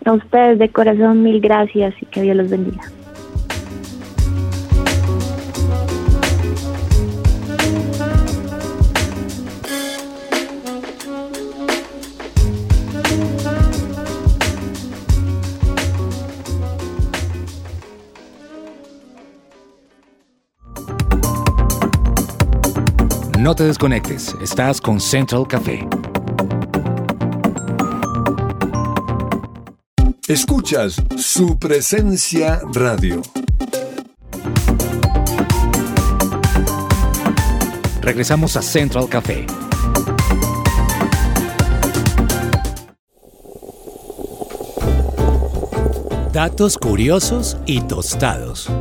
[0.05, 2.83] A ustedes de corazón mil gracias y que Dios los bendiga.
[23.45, 25.87] No te desconectes, estás con Central Café.
[30.27, 33.21] Escuchas su presencia radio.
[38.01, 39.45] Regresamos a Central Café.
[46.33, 48.71] Datos curiosos y tostados.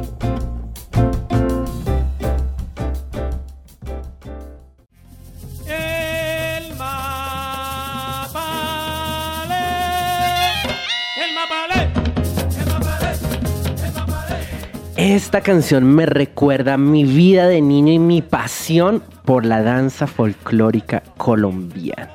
[15.34, 21.02] Esta canción me recuerda mi vida de niño y mi pasión por la danza folclórica
[21.16, 22.12] colombiana.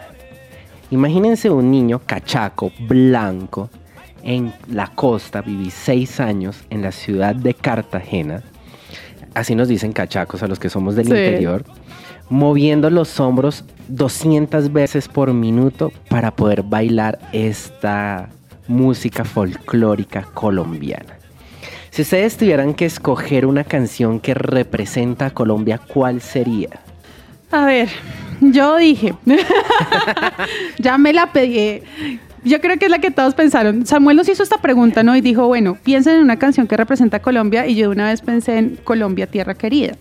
[0.90, 3.70] Imagínense un niño cachaco, blanco,
[4.24, 8.42] en la costa, viví seis años en la ciudad de Cartagena.
[9.34, 11.12] Así nos dicen cachacos a los que somos del Sí.
[11.12, 11.66] interior.
[12.30, 18.30] Moviendo los hombros 200 veces por minuto para poder bailar esta
[18.70, 21.20] música folclórica colombiana.
[22.00, 26.80] Si ustedes tuvieran que escoger una canción que representa a Colombia, ¿cuál sería?
[27.52, 27.90] A ver,
[28.40, 29.16] yo dije,
[30.80, 31.82] ya me la pedí.
[32.46, 33.86] Yo creo que es la que todos pensaron.
[33.86, 35.14] Samuel nos hizo esta pregunta, ¿no?
[35.14, 37.68] Y dijo, bueno, piensen en una canción que representa a Colombia.
[37.68, 39.98] Y yo de una vez pensé en Colombia, Tierra Querida.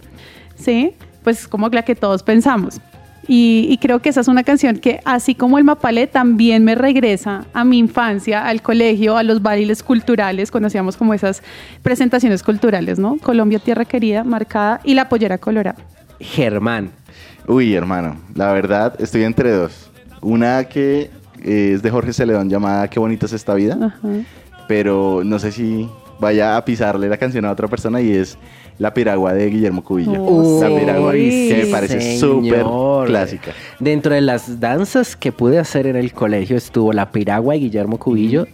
[0.54, 0.92] ¿Sí?
[1.24, 2.80] Pues como la que todos pensamos.
[3.28, 6.74] Y, y creo que esa es una canción que, así como el Mapalé, también me
[6.74, 11.42] regresa a mi infancia, al colegio, a los bailes culturales, cuando hacíamos como esas
[11.82, 13.18] presentaciones culturales, ¿no?
[13.18, 15.76] Colombia, Tierra Querida, marcada, y la pollera colorada.
[16.18, 16.90] Germán.
[17.46, 19.90] Uy, hermano, la verdad estoy entre dos.
[20.20, 21.10] Una que
[21.42, 24.08] eh, es de Jorge Celedón llamada Qué bonita es esta vida, Ajá.
[24.66, 25.88] pero no sé si
[26.18, 28.36] vaya a pisarle la canción a otra persona y es
[28.78, 30.22] La Piragua de Guillermo Cubillo.
[30.22, 30.74] Oh, la sí.
[30.78, 32.64] Piragua, que me parece súper
[33.06, 33.52] clásica.
[33.80, 37.98] Dentro de las danzas que pude hacer en el colegio estuvo la piragua de Guillermo
[37.98, 38.46] Cubillo.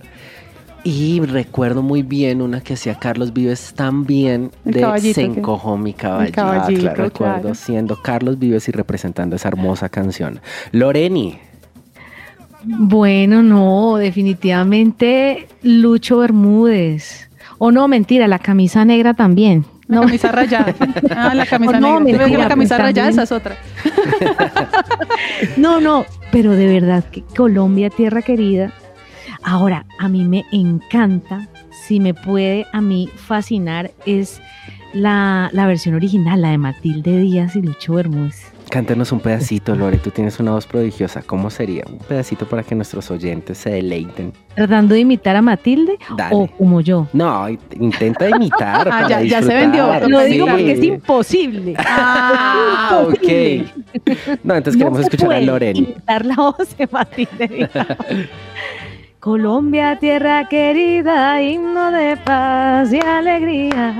[0.86, 5.94] Y recuerdo muy bien una que hacía Carlos Vives también El de Se encojó mi
[5.94, 6.42] caballito.
[6.42, 7.54] Ah, Recuerdo claro.
[7.54, 10.40] siendo Carlos Vives y representando esa hermosa canción.
[10.72, 11.38] Loreni.
[12.64, 17.30] Bueno, no, definitivamente Lucho Bermúdez.
[17.58, 19.64] O no, mentira, la camisa negra también.
[19.86, 20.74] La No, camisa rayada.
[21.16, 22.24] Ah, la camisa Oh, no, negra.
[22.26, 23.56] Que la mentira, camisa pues, rayada, esa es otra.
[25.56, 28.72] no, no, pero de verdad que Colombia, tierra querida.
[29.42, 34.40] Ahora, a mí me encanta, si me puede a mí fascinar, es
[34.94, 38.53] la, la versión original, la de Matilde Díaz y Lucho Bermúdez.
[38.74, 39.98] Cántanos un pedacito, Lore.
[39.98, 41.22] Tú tienes una voz prodigiosa.
[41.22, 41.84] ¿Cómo sería?
[41.88, 44.32] Un pedacito para que nuestros oyentes se deleiten.
[44.56, 46.34] Tratando de imitar a Matilde Dale.
[46.34, 47.06] o como yo.
[47.12, 48.88] No, intenta imitar.
[48.90, 49.86] Ah, para ya- ya se vendió.
[50.00, 50.50] Lo Lo digo Sí.
[50.50, 51.74] porque es imposible.
[51.86, 53.68] Ah, ok.
[54.42, 55.78] No, entonces queremos se escuchar a Loreni.
[55.78, 57.70] imitar la voz de Matilde.
[59.20, 63.94] Colombia, tierra querida, himno de paz y alegría.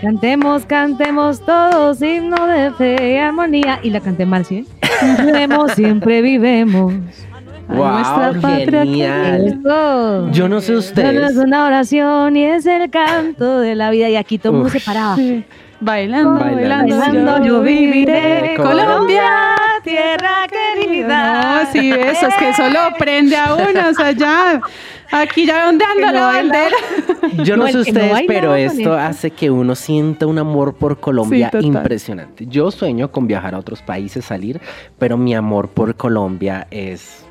[0.00, 3.78] Cantemos, cantemos todos, himno de fe y armonía.
[3.82, 4.66] Y la canté mal, ¿sí?
[5.24, 6.92] Vivemos, siempre vivemos.
[7.68, 9.60] Wow, nuestra patria genial.
[10.32, 11.36] Yo no sé No, no es ustedes.
[11.36, 14.10] una oración y es el canto de la vida.
[14.10, 15.16] Y aquí todo el mundo se paraba.
[15.80, 18.54] Bailando, Bailando, bailando, yo viviré.
[18.56, 19.30] Colombia, Colombia,
[19.82, 21.64] tierra querida.
[21.64, 24.60] No, sí, eso es que eso lo prende a uno, o sea, ya.
[25.14, 25.78] Aquí ya no
[26.12, 26.76] la bandera.
[27.44, 28.94] Yo no No, sé no ustedes, pero esto eso.
[28.94, 32.46] hace que uno sienta un amor por Colombia Sí, impresionante.
[32.46, 34.60] Yo sueño con viajar a otros países, salir,
[34.98, 37.24] pero mi amor por Colombia es,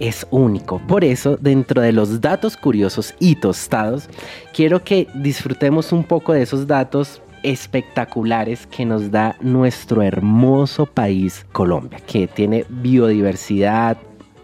[0.00, 0.80] es único.
[0.88, 4.08] Por eso, dentro de los datos curiosos y tostados,
[4.52, 11.46] quiero que disfrutemos un poco de esos datos espectaculares que nos da nuestro hermoso país
[11.52, 13.96] Colombia, que tiene biodiversidad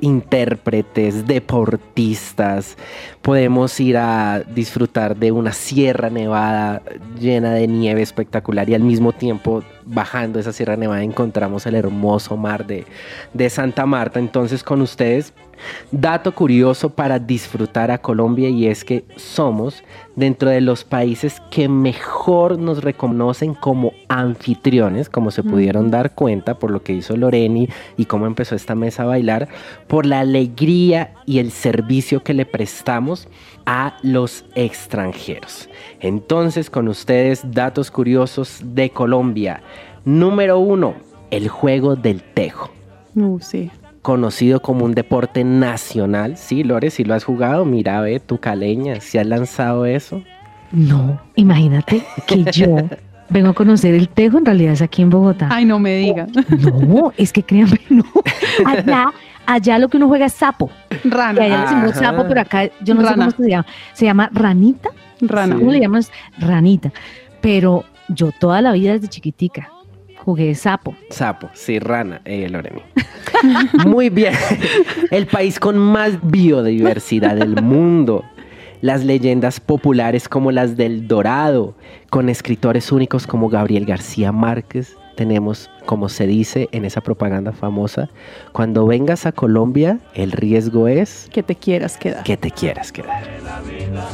[0.05, 2.77] intérpretes, deportistas,
[3.25, 6.83] podemos ir a disfrutar de una sierra nevada
[7.19, 12.37] llena de nieve espectacular y al mismo tiempo bajando esa sierra nevada encontramos el hermoso
[12.37, 12.85] mar de,
[13.33, 14.19] de Santa Marta.
[14.19, 15.33] Entonces con ustedes
[15.91, 19.83] Dato curioso para disfrutar a Colombia y es que somos
[20.17, 26.59] dentro de los países que mejor nos reconocen como anfitriones, como se pudieron dar cuenta
[26.59, 29.49] por lo que hizo Loreni y cómo empezó esta mesa a bailar,
[29.89, 33.14] por la alegría y el servicio que le prestamos
[33.67, 35.69] a los extranjeros.
[36.01, 39.63] Entonces, con ustedes, datos curiosos de Colombia.
[40.05, 40.95] Número uno,
[41.31, 42.71] el juego del tejo.
[43.15, 43.71] Uh, sí.
[44.03, 46.37] Conocido como un deporte nacional.
[46.37, 50.23] Sí, Lore, si lo has jugado, mira, ve, tu caleña, si has lanzado eso.
[50.73, 52.77] No, imagínate que yo
[53.31, 55.49] vengo a conocer el tejo, en realidad es aquí en Bogotá.
[55.51, 56.27] Ay, no me diga.
[56.87, 58.05] No, es que créanme, no.
[58.67, 59.13] Allá,
[59.47, 60.71] allá lo que uno juega es sapo.
[60.89, 61.43] Que Rana.
[61.43, 63.67] allá le decimos sapo, pero acá yo no sé cómo se llama.
[63.93, 64.91] Se llama ranita.
[65.21, 65.57] Rana.
[65.57, 66.11] ¿Cómo le llamas?
[66.39, 66.93] Ranita.
[67.41, 69.71] Pero yo toda la vida desde chiquitica
[70.25, 70.95] jugué sapo.
[71.11, 72.83] Sapo, sí, rana, eh, Loremi.
[73.87, 74.35] Muy bien.
[75.11, 78.25] El país con más biodiversidad del mundo.
[78.81, 81.75] Las leyendas populares como las del Dorado,
[82.11, 84.97] con escritores únicos como Gabriel García Márquez.
[85.17, 88.09] Tenemos, como se dice en esa propaganda famosa,
[88.53, 92.25] cuando vengas a Colombia, el riesgo es Que te quieras quedar.
[92.25, 93.23] que te quieras quedar.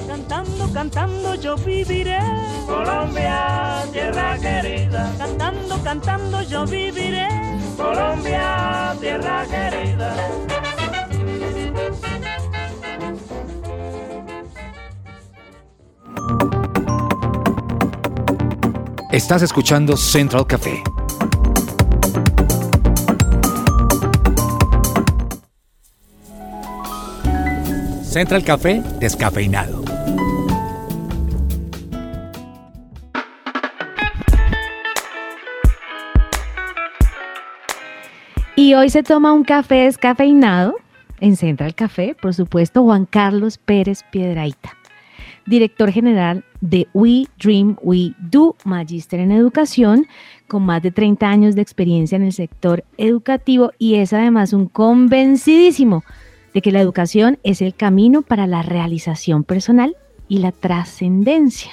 [0.07, 2.19] Cantando, cantando yo viviré.
[2.67, 5.13] Colombia, tierra querida.
[5.19, 7.29] Cantando, cantando yo viviré.
[7.77, 10.15] Colombia, tierra querida.
[19.13, 20.83] Estás escuchando Central Café.
[28.11, 29.85] Central Café descafeinado.
[38.57, 40.75] Y hoy se toma un café descafeinado
[41.21, 44.77] en Central Café, por supuesto, Juan Carlos Pérez Piedraíta,
[45.47, 50.09] director general de We Dream We Do, magíster en educación,
[50.49, 54.67] con más de 30 años de experiencia en el sector educativo y es además un
[54.67, 56.03] convencidísimo
[56.55, 59.97] de que la educación es el camino para la realización personal
[60.29, 61.73] y la trascendencia.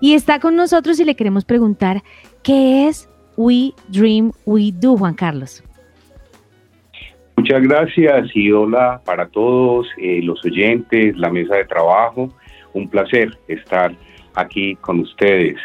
[0.00, 2.02] Y está con nosotros y le queremos preguntar,
[2.42, 5.62] ¿qué es We Dream We Do, Juan Carlos?
[7.36, 12.30] Muchas gracias y hola para todos eh, los oyentes, la mesa de trabajo.
[12.74, 13.94] Un placer estar
[14.34, 15.56] aquí con ustedes.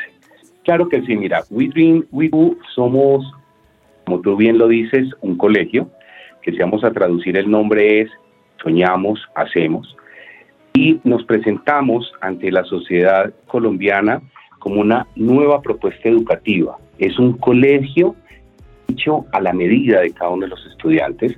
[0.63, 3.25] Claro que sí, mira, We Dream, We Do somos,
[4.05, 5.89] como tú bien lo dices, un colegio,
[6.43, 8.11] que si vamos a traducir el nombre es
[8.61, 9.95] Soñamos, Hacemos,
[10.73, 14.21] y nos presentamos ante la sociedad colombiana
[14.59, 16.77] como una nueva propuesta educativa.
[16.97, 18.15] Es un colegio
[18.87, 21.37] hecho a la medida de cada uno de los estudiantes,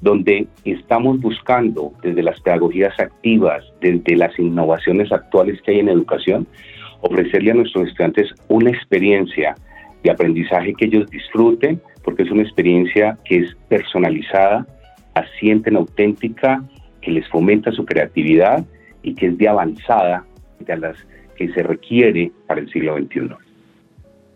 [0.00, 6.46] donde estamos buscando desde las pedagogías activas, desde las innovaciones actuales que hay en educación,
[7.02, 9.54] ofrecerle a nuestros estudiantes una experiencia
[10.02, 14.66] de aprendizaje que ellos disfruten, porque es una experiencia que es personalizada,
[15.14, 16.62] la sienten auténtica,
[17.00, 18.64] que les fomenta su creatividad
[19.02, 20.24] y que es de avanzada
[20.60, 20.96] de las
[21.36, 23.30] que se requiere para el siglo XXI.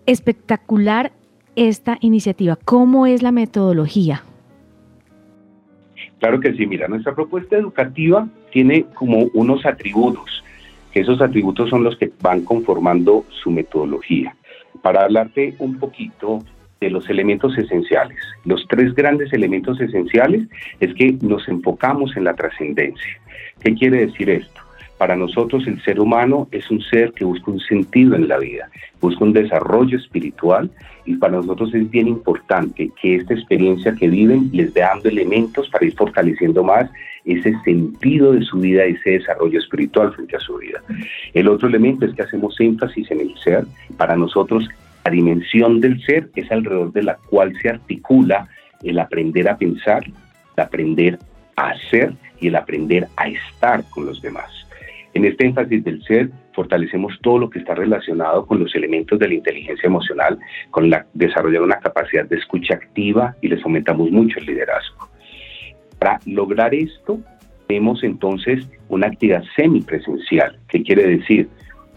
[0.07, 1.13] Espectacular
[1.55, 2.57] esta iniciativa.
[2.65, 4.23] ¿Cómo es la metodología?
[6.19, 10.43] Claro que sí, mira, nuestra propuesta educativa tiene como unos atributos,
[10.93, 14.35] que esos atributos son los que van conformando su metodología.
[14.83, 16.41] Para hablarte un poquito
[16.81, 20.47] de los elementos esenciales, los tres grandes elementos esenciales
[20.81, 23.21] es que nos enfocamos en la trascendencia.
[23.63, 24.61] ¿Qué quiere decir esto?
[24.99, 28.71] Para nosotros el ser humano es un ser que busca un sentido en la vida,
[29.01, 30.71] busca un desarrollo espiritual
[31.05, 35.85] y para nosotros es bien importante que esta experiencia que viven les dé elementos para
[35.85, 36.91] ir fortaleciendo más
[37.27, 40.83] ese sentido de su vida, ese desarrollo espiritual frente a su vida.
[41.35, 43.67] El otro elemento es que hacemos énfasis en el ser.
[43.97, 44.67] Para nosotros
[45.07, 48.49] la dimensión del ser es alrededor de la cual se articula
[48.83, 51.17] el aprender a pensar, el aprender
[51.55, 54.51] a hacer y el aprender a estar con los demás.
[55.15, 59.29] En este énfasis del ser fortalecemos todo lo que está relacionado con los elementos de
[59.29, 60.41] la inteligencia emocional,
[60.73, 65.09] con la, desarrollar una capacidad de escucha activa y les fomentamos mucho el liderazgo.
[66.01, 67.21] Para lograr esto,
[67.69, 70.59] tenemos entonces una actividad semipresencial.
[70.69, 71.49] ¿Qué quiere decir?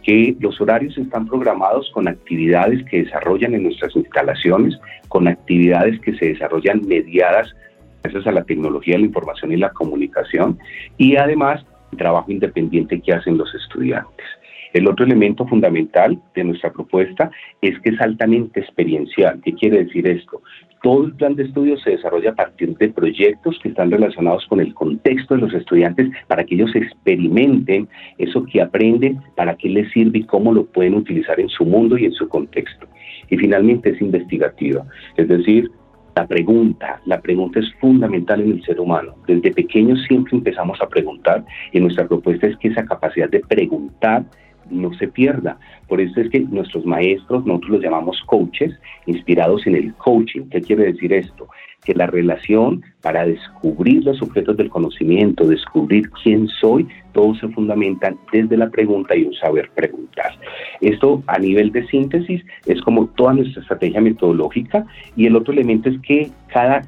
[0.10, 4.76] Que los horarios están programados con actividades que desarrollan en nuestras instalaciones,
[5.07, 7.55] con actividades que se desarrollan mediadas
[8.01, 10.57] gracias a la tecnología, la información y la comunicación,
[10.97, 14.26] y además el trabajo independiente que hacen los estudiantes.
[14.74, 17.30] El otro elemento fundamental de nuestra propuesta
[17.62, 19.39] es que es altamente experiencial.
[19.45, 20.41] ¿Qué quiere decir esto?
[20.82, 24.62] Todo el plan de estudio se desarrolla a partir de proyectos que están relacionados con
[24.62, 29.92] el contexto de los estudiantes para que ellos experimenten eso que aprenden, para qué les
[29.92, 32.88] sirve y cómo lo pueden utilizar en su mundo y en su contexto.
[33.30, 34.86] Y finalmente es investigativa,
[35.18, 35.70] es decir,
[36.16, 39.16] la pregunta, la pregunta es fundamental en el ser humano.
[39.28, 44.26] Desde pequeños siempre empezamos a preguntar y nuestra propuesta es que esa capacidad de preguntar
[44.70, 45.58] no se pierda.
[45.88, 48.74] Por eso es que nuestros maestros, nosotros los llamamos coaches,
[49.06, 50.44] inspirados en el coaching.
[50.50, 51.48] ¿Qué quiere decir esto?
[51.84, 58.14] Que la relación para descubrir los objetos del conocimiento, descubrir quién soy, todo se fundamenta
[58.32, 60.38] desde la pregunta y un saber preguntar.
[60.82, 65.90] Esto a nivel de síntesis es como toda nuestra estrategia metodológica y el otro elemento
[65.90, 66.82] es que cada,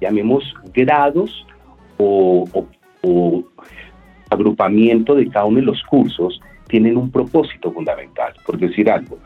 [0.00, 1.46] llamemos, grados
[1.98, 2.44] o,
[3.02, 3.44] o
[4.32, 6.40] agrupamiento de cada uno de los cursos
[6.72, 9.18] tienen un propósito fundamental, por decir algo.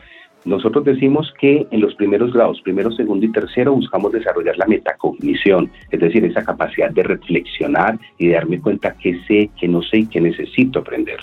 [0.43, 5.71] Nosotros decimos que en los primeros grados, primero, segundo y tercero, buscamos desarrollar la metacognición,
[5.89, 9.99] es decir, esa capacidad de reflexionar y de darme cuenta qué sé, qué no sé
[9.99, 11.19] y qué necesito aprender.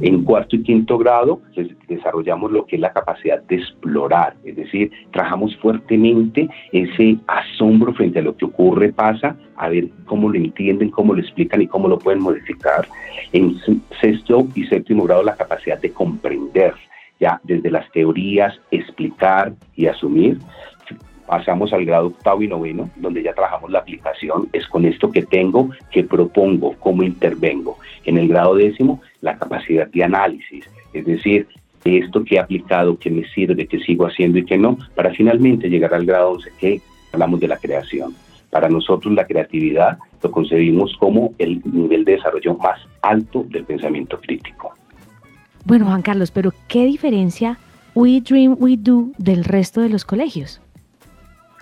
[0.00, 1.40] En cuarto y quinto grado
[1.88, 8.18] desarrollamos lo que es la capacidad de explorar, es decir, trabajamos fuertemente ese asombro frente
[8.18, 11.88] a lo que ocurre, pasa, a ver cómo lo entienden, cómo lo explican y cómo
[11.88, 12.86] lo pueden modificar.
[13.32, 13.56] En
[14.00, 16.74] sexto y séptimo grado la capacidad de comprender,
[17.18, 20.38] ya desde las teorías, explicar y asumir
[21.26, 25.22] pasamos al grado octavo y noveno, donde ya trabajamos la aplicación, es con esto que
[25.22, 27.78] tengo, que propongo, cómo intervengo.
[28.04, 31.46] En el grado décimo, la capacidad de análisis, es decir,
[31.84, 35.68] esto que he aplicado, que me sirve, que sigo haciendo y que no, para finalmente
[35.68, 36.80] llegar al grado 11, que
[37.12, 38.14] hablamos de la creación.
[38.50, 44.18] Para nosotros la creatividad lo concebimos como el nivel de desarrollo más alto del pensamiento
[44.20, 44.74] crítico.
[45.64, 47.58] Bueno, Juan Carlos, pero ¿qué diferencia
[47.94, 50.60] We Dream, We Do del resto de los colegios?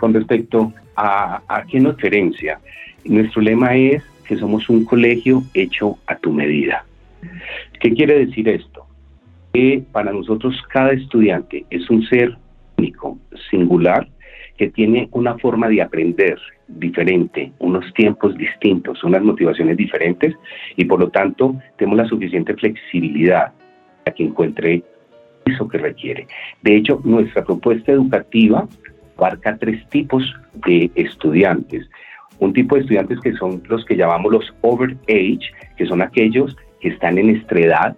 [0.05, 2.61] Con respecto a, a qué nos diferencia.
[3.07, 6.84] Nuestro lema es que somos un colegio hecho a tu medida.
[7.80, 8.84] ¿Qué quiere decir esto?
[9.55, 12.36] Que para nosotros cada estudiante es un ser
[12.76, 13.16] único,
[13.50, 14.07] singular,
[14.59, 16.36] que tiene una forma de aprender
[16.68, 20.34] diferente, unos tiempos distintos, unas motivaciones diferentes
[20.76, 23.55] y por lo tanto tenemos la suficiente flexibilidad
[24.05, 24.82] para que encuentre
[25.46, 26.26] eso que requiere.
[26.61, 28.68] De hecho, nuestra propuesta educativa
[29.17, 30.35] abarca tres tipos
[30.67, 31.89] de estudiantes.
[32.39, 36.57] Un tipo de estudiantes que son los que llamamos los over age, que son aquellos
[36.81, 37.97] que están en nuestra edad,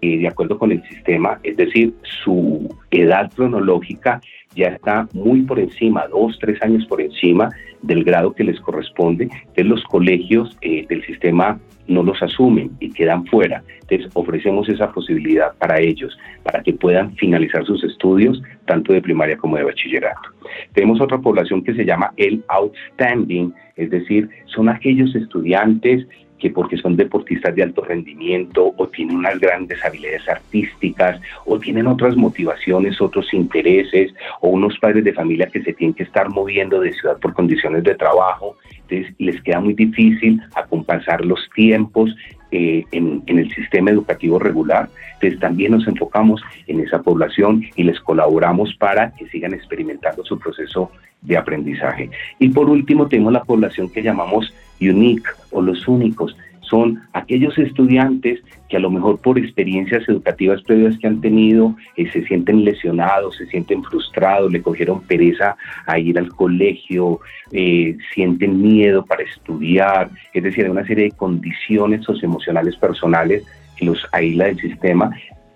[0.00, 1.94] eh, de acuerdo con el sistema, es decir,
[2.24, 4.20] su edad cronológica
[4.54, 7.50] ya está muy por encima, dos, tres años por encima
[7.82, 9.24] del grado que les corresponde.
[9.24, 13.62] Entonces los colegios eh, del sistema no los asumen y quedan fuera.
[13.82, 19.36] Entonces ofrecemos esa posibilidad para ellos, para que puedan finalizar sus estudios tanto de primaria
[19.36, 20.30] como de bachillerato.
[20.72, 26.06] Tenemos otra población que se llama el outstanding, es decir, son aquellos estudiantes
[26.38, 31.86] que porque son deportistas de alto rendimiento o tienen unas grandes habilidades artísticas o tienen
[31.86, 36.80] otras motivaciones, otros intereses o unos padres de familia que se tienen que estar moviendo
[36.80, 38.56] de ciudad por condiciones de trabajo,
[38.88, 42.14] entonces les queda muy difícil acompasar los tiempos
[42.56, 44.88] eh, en, en, el sistema educativo regular.
[45.14, 50.38] Entonces también nos enfocamos en esa población y les colaboramos para que sigan experimentando su
[50.38, 52.10] proceso de aprendizaje.
[52.38, 56.36] Y por último tenemos la población que llamamos unique o los únicos.
[56.68, 62.10] Son aquellos estudiantes que a lo mejor por experiencias educativas previas que han tenido eh,
[62.10, 65.56] se sienten lesionados, se sienten frustrados, le cogieron pereza
[65.86, 67.20] a ir al colegio,
[67.52, 73.44] eh, sienten miedo para estudiar, es decir, hay una serie de condiciones socioemocionales personales
[73.76, 75.10] que los aísla del sistema,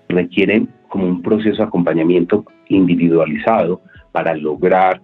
[0.08, 3.80] requieren como un proceso de acompañamiento individualizado
[4.12, 5.00] para lograr,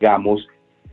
[0.00, 0.46] digamos,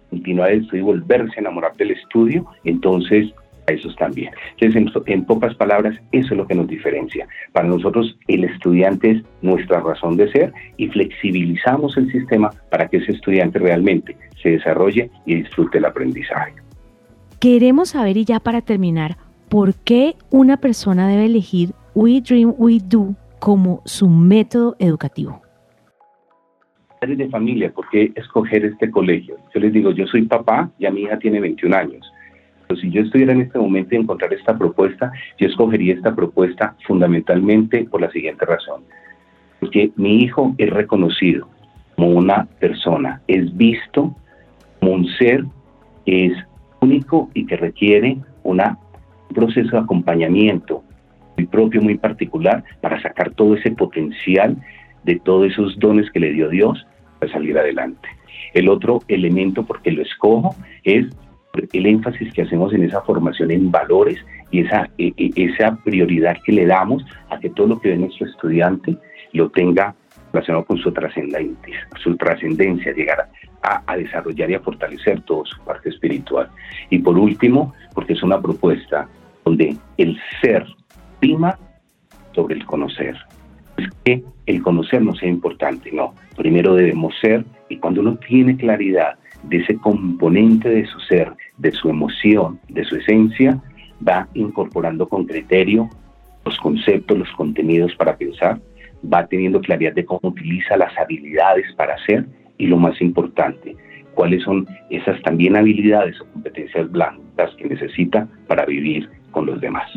[0.10, 3.34] continuar el estudio y volverse a enamorar del estudio, entonces
[3.68, 4.32] a esos también.
[4.58, 7.28] Entonces, en, en, pocas palabras, eso es lo que nos diferencia.
[7.52, 12.98] Para nosotros, el estudiante es nuestra razón de ser y flexibilizamos el sistema para que
[12.98, 16.54] ese estudiante realmente se desarrolle y disfrute el aprendizaje.
[17.40, 19.18] Queremos saber, y ya para terminar,
[19.50, 25.42] ¿por qué una persona debe elegir We Dream, We Do como su método educativo?
[27.14, 29.38] de familia, ¿por qué escoger este colegio?
[29.54, 32.12] Yo les digo, yo soy papá, ya mi hija tiene 21 años.
[32.68, 36.76] Pero si yo estuviera en este momento y encontrar esta propuesta, yo escogería esta propuesta
[36.86, 38.84] fundamentalmente por la siguiente razón.
[39.60, 41.48] Porque mi hijo es reconocido
[41.96, 44.16] como una persona, es visto
[44.80, 45.46] como un ser
[46.06, 46.34] que es
[46.82, 48.62] único y que requiere un
[49.34, 50.84] proceso de acompañamiento
[51.38, 54.58] muy propio, muy particular, para sacar todo ese potencial
[55.04, 56.86] de todos esos dones que le dio Dios
[57.20, 58.08] para salir adelante.
[58.54, 61.08] El otro elemento, porque lo escojo, es
[61.72, 64.18] el énfasis que hacemos en esa formación en valores
[64.52, 67.98] y esa, e, e, esa prioridad que le damos a que todo lo que ve
[67.98, 68.98] nuestro estudiante
[69.34, 69.96] lo tenga
[70.32, 73.30] relacionado con su trascendencia, su trascendencia, llegar
[73.62, 76.50] a, a, desarrollar y a fortalecer toda su parte espiritual.
[76.90, 79.08] Y por último, porque es una propuesta
[79.46, 80.66] donde el ser
[81.20, 81.58] prima
[82.34, 83.16] sobre el conocer.
[83.78, 86.14] Es que el conocer no sea importante, no.
[86.38, 91.72] Primero debemos ser, y cuando uno tiene claridad de ese componente de su ser, de
[91.72, 93.62] su emoción, de su esencia,
[94.06, 95.90] va incorporando con criterio
[96.46, 98.60] los conceptos, los contenidos para pensar,
[99.12, 102.26] va teniendo claridad de cómo utiliza las habilidades para hacer
[102.58, 103.76] y lo más importante,
[104.14, 109.90] cuáles son esas también habilidades o competencias blancas que necesita para vivir con los demás.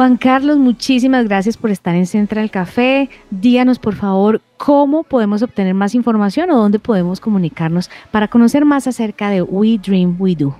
[0.00, 3.10] Juan Carlos, muchísimas gracias por estar en Central Café.
[3.30, 8.86] Díganos, por favor, cómo podemos obtener más información o dónde podemos comunicarnos para conocer más
[8.86, 10.56] acerca de We Dream, We Do.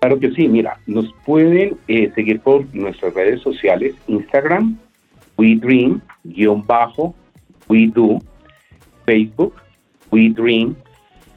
[0.00, 4.78] Claro que sí, mira, nos pueden eh, seguir por nuestras redes sociales, Instagram,
[5.36, 7.14] We Dream, guion bajo,
[7.68, 8.20] We Do,
[9.04, 9.52] Facebook,
[10.10, 10.74] We Dream,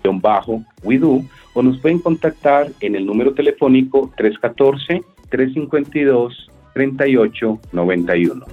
[0.01, 1.19] guion bajo, We Do,
[1.53, 8.45] o nos pueden contactar en el número telefónico 314 352 3891.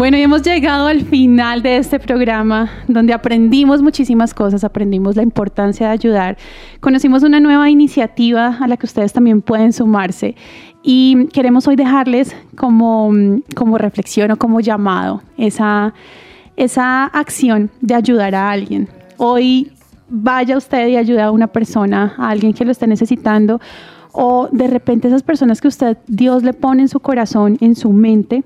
[0.00, 5.22] Bueno, y hemos llegado al final de este programa donde aprendimos muchísimas cosas, aprendimos la
[5.22, 6.38] importancia de ayudar,
[6.80, 10.36] conocimos una nueva iniciativa a la que ustedes también pueden sumarse
[10.82, 13.12] y queremos hoy dejarles como,
[13.54, 15.94] como reflexión o como llamado esa,
[16.56, 18.88] esa acción de ayudar a alguien.
[19.16, 19.72] Hoy
[20.08, 23.60] vaya usted y ayude a una persona, a alguien que lo esté necesitando
[24.12, 27.92] o de repente esas personas que usted, Dios le pone en su corazón, en su
[27.92, 28.42] mente,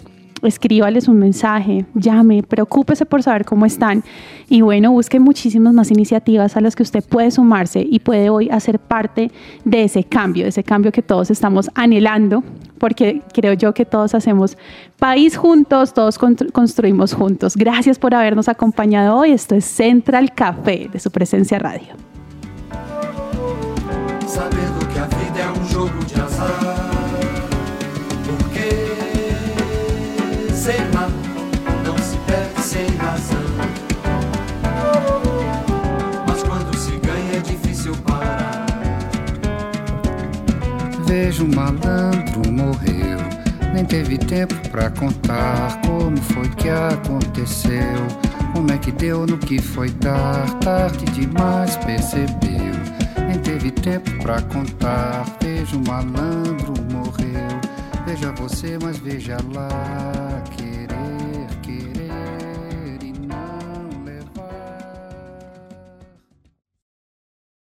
[0.47, 4.03] escríbales un mensaje, llame, preocúpese por saber cómo están
[4.49, 8.49] y bueno, busque muchísimas más iniciativas a las que usted puede sumarse y puede hoy
[8.51, 9.31] hacer parte
[9.65, 12.43] de ese cambio, de ese cambio que todos estamos anhelando,
[12.79, 14.57] porque creo yo que todos hacemos
[14.99, 16.19] país juntos, todos
[16.53, 17.57] construimos juntos.
[17.57, 19.33] Gracias por habernos acompañado hoy.
[19.33, 21.95] Esto es Central Café de su presencia radio.
[41.35, 43.19] Vejo um malandro morreu.
[43.73, 48.07] Nem teve tempo pra contar como foi que aconteceu.
[48.53, 52.75] Como é que deu no que foi dar, tarde demais percebeu.
[53.27, 55.25] Nem teve tempo pra contar.
[55.43, 57.61] Vejo um malandro morreu.
[58.07, 60.43] Veja você, mas veja lá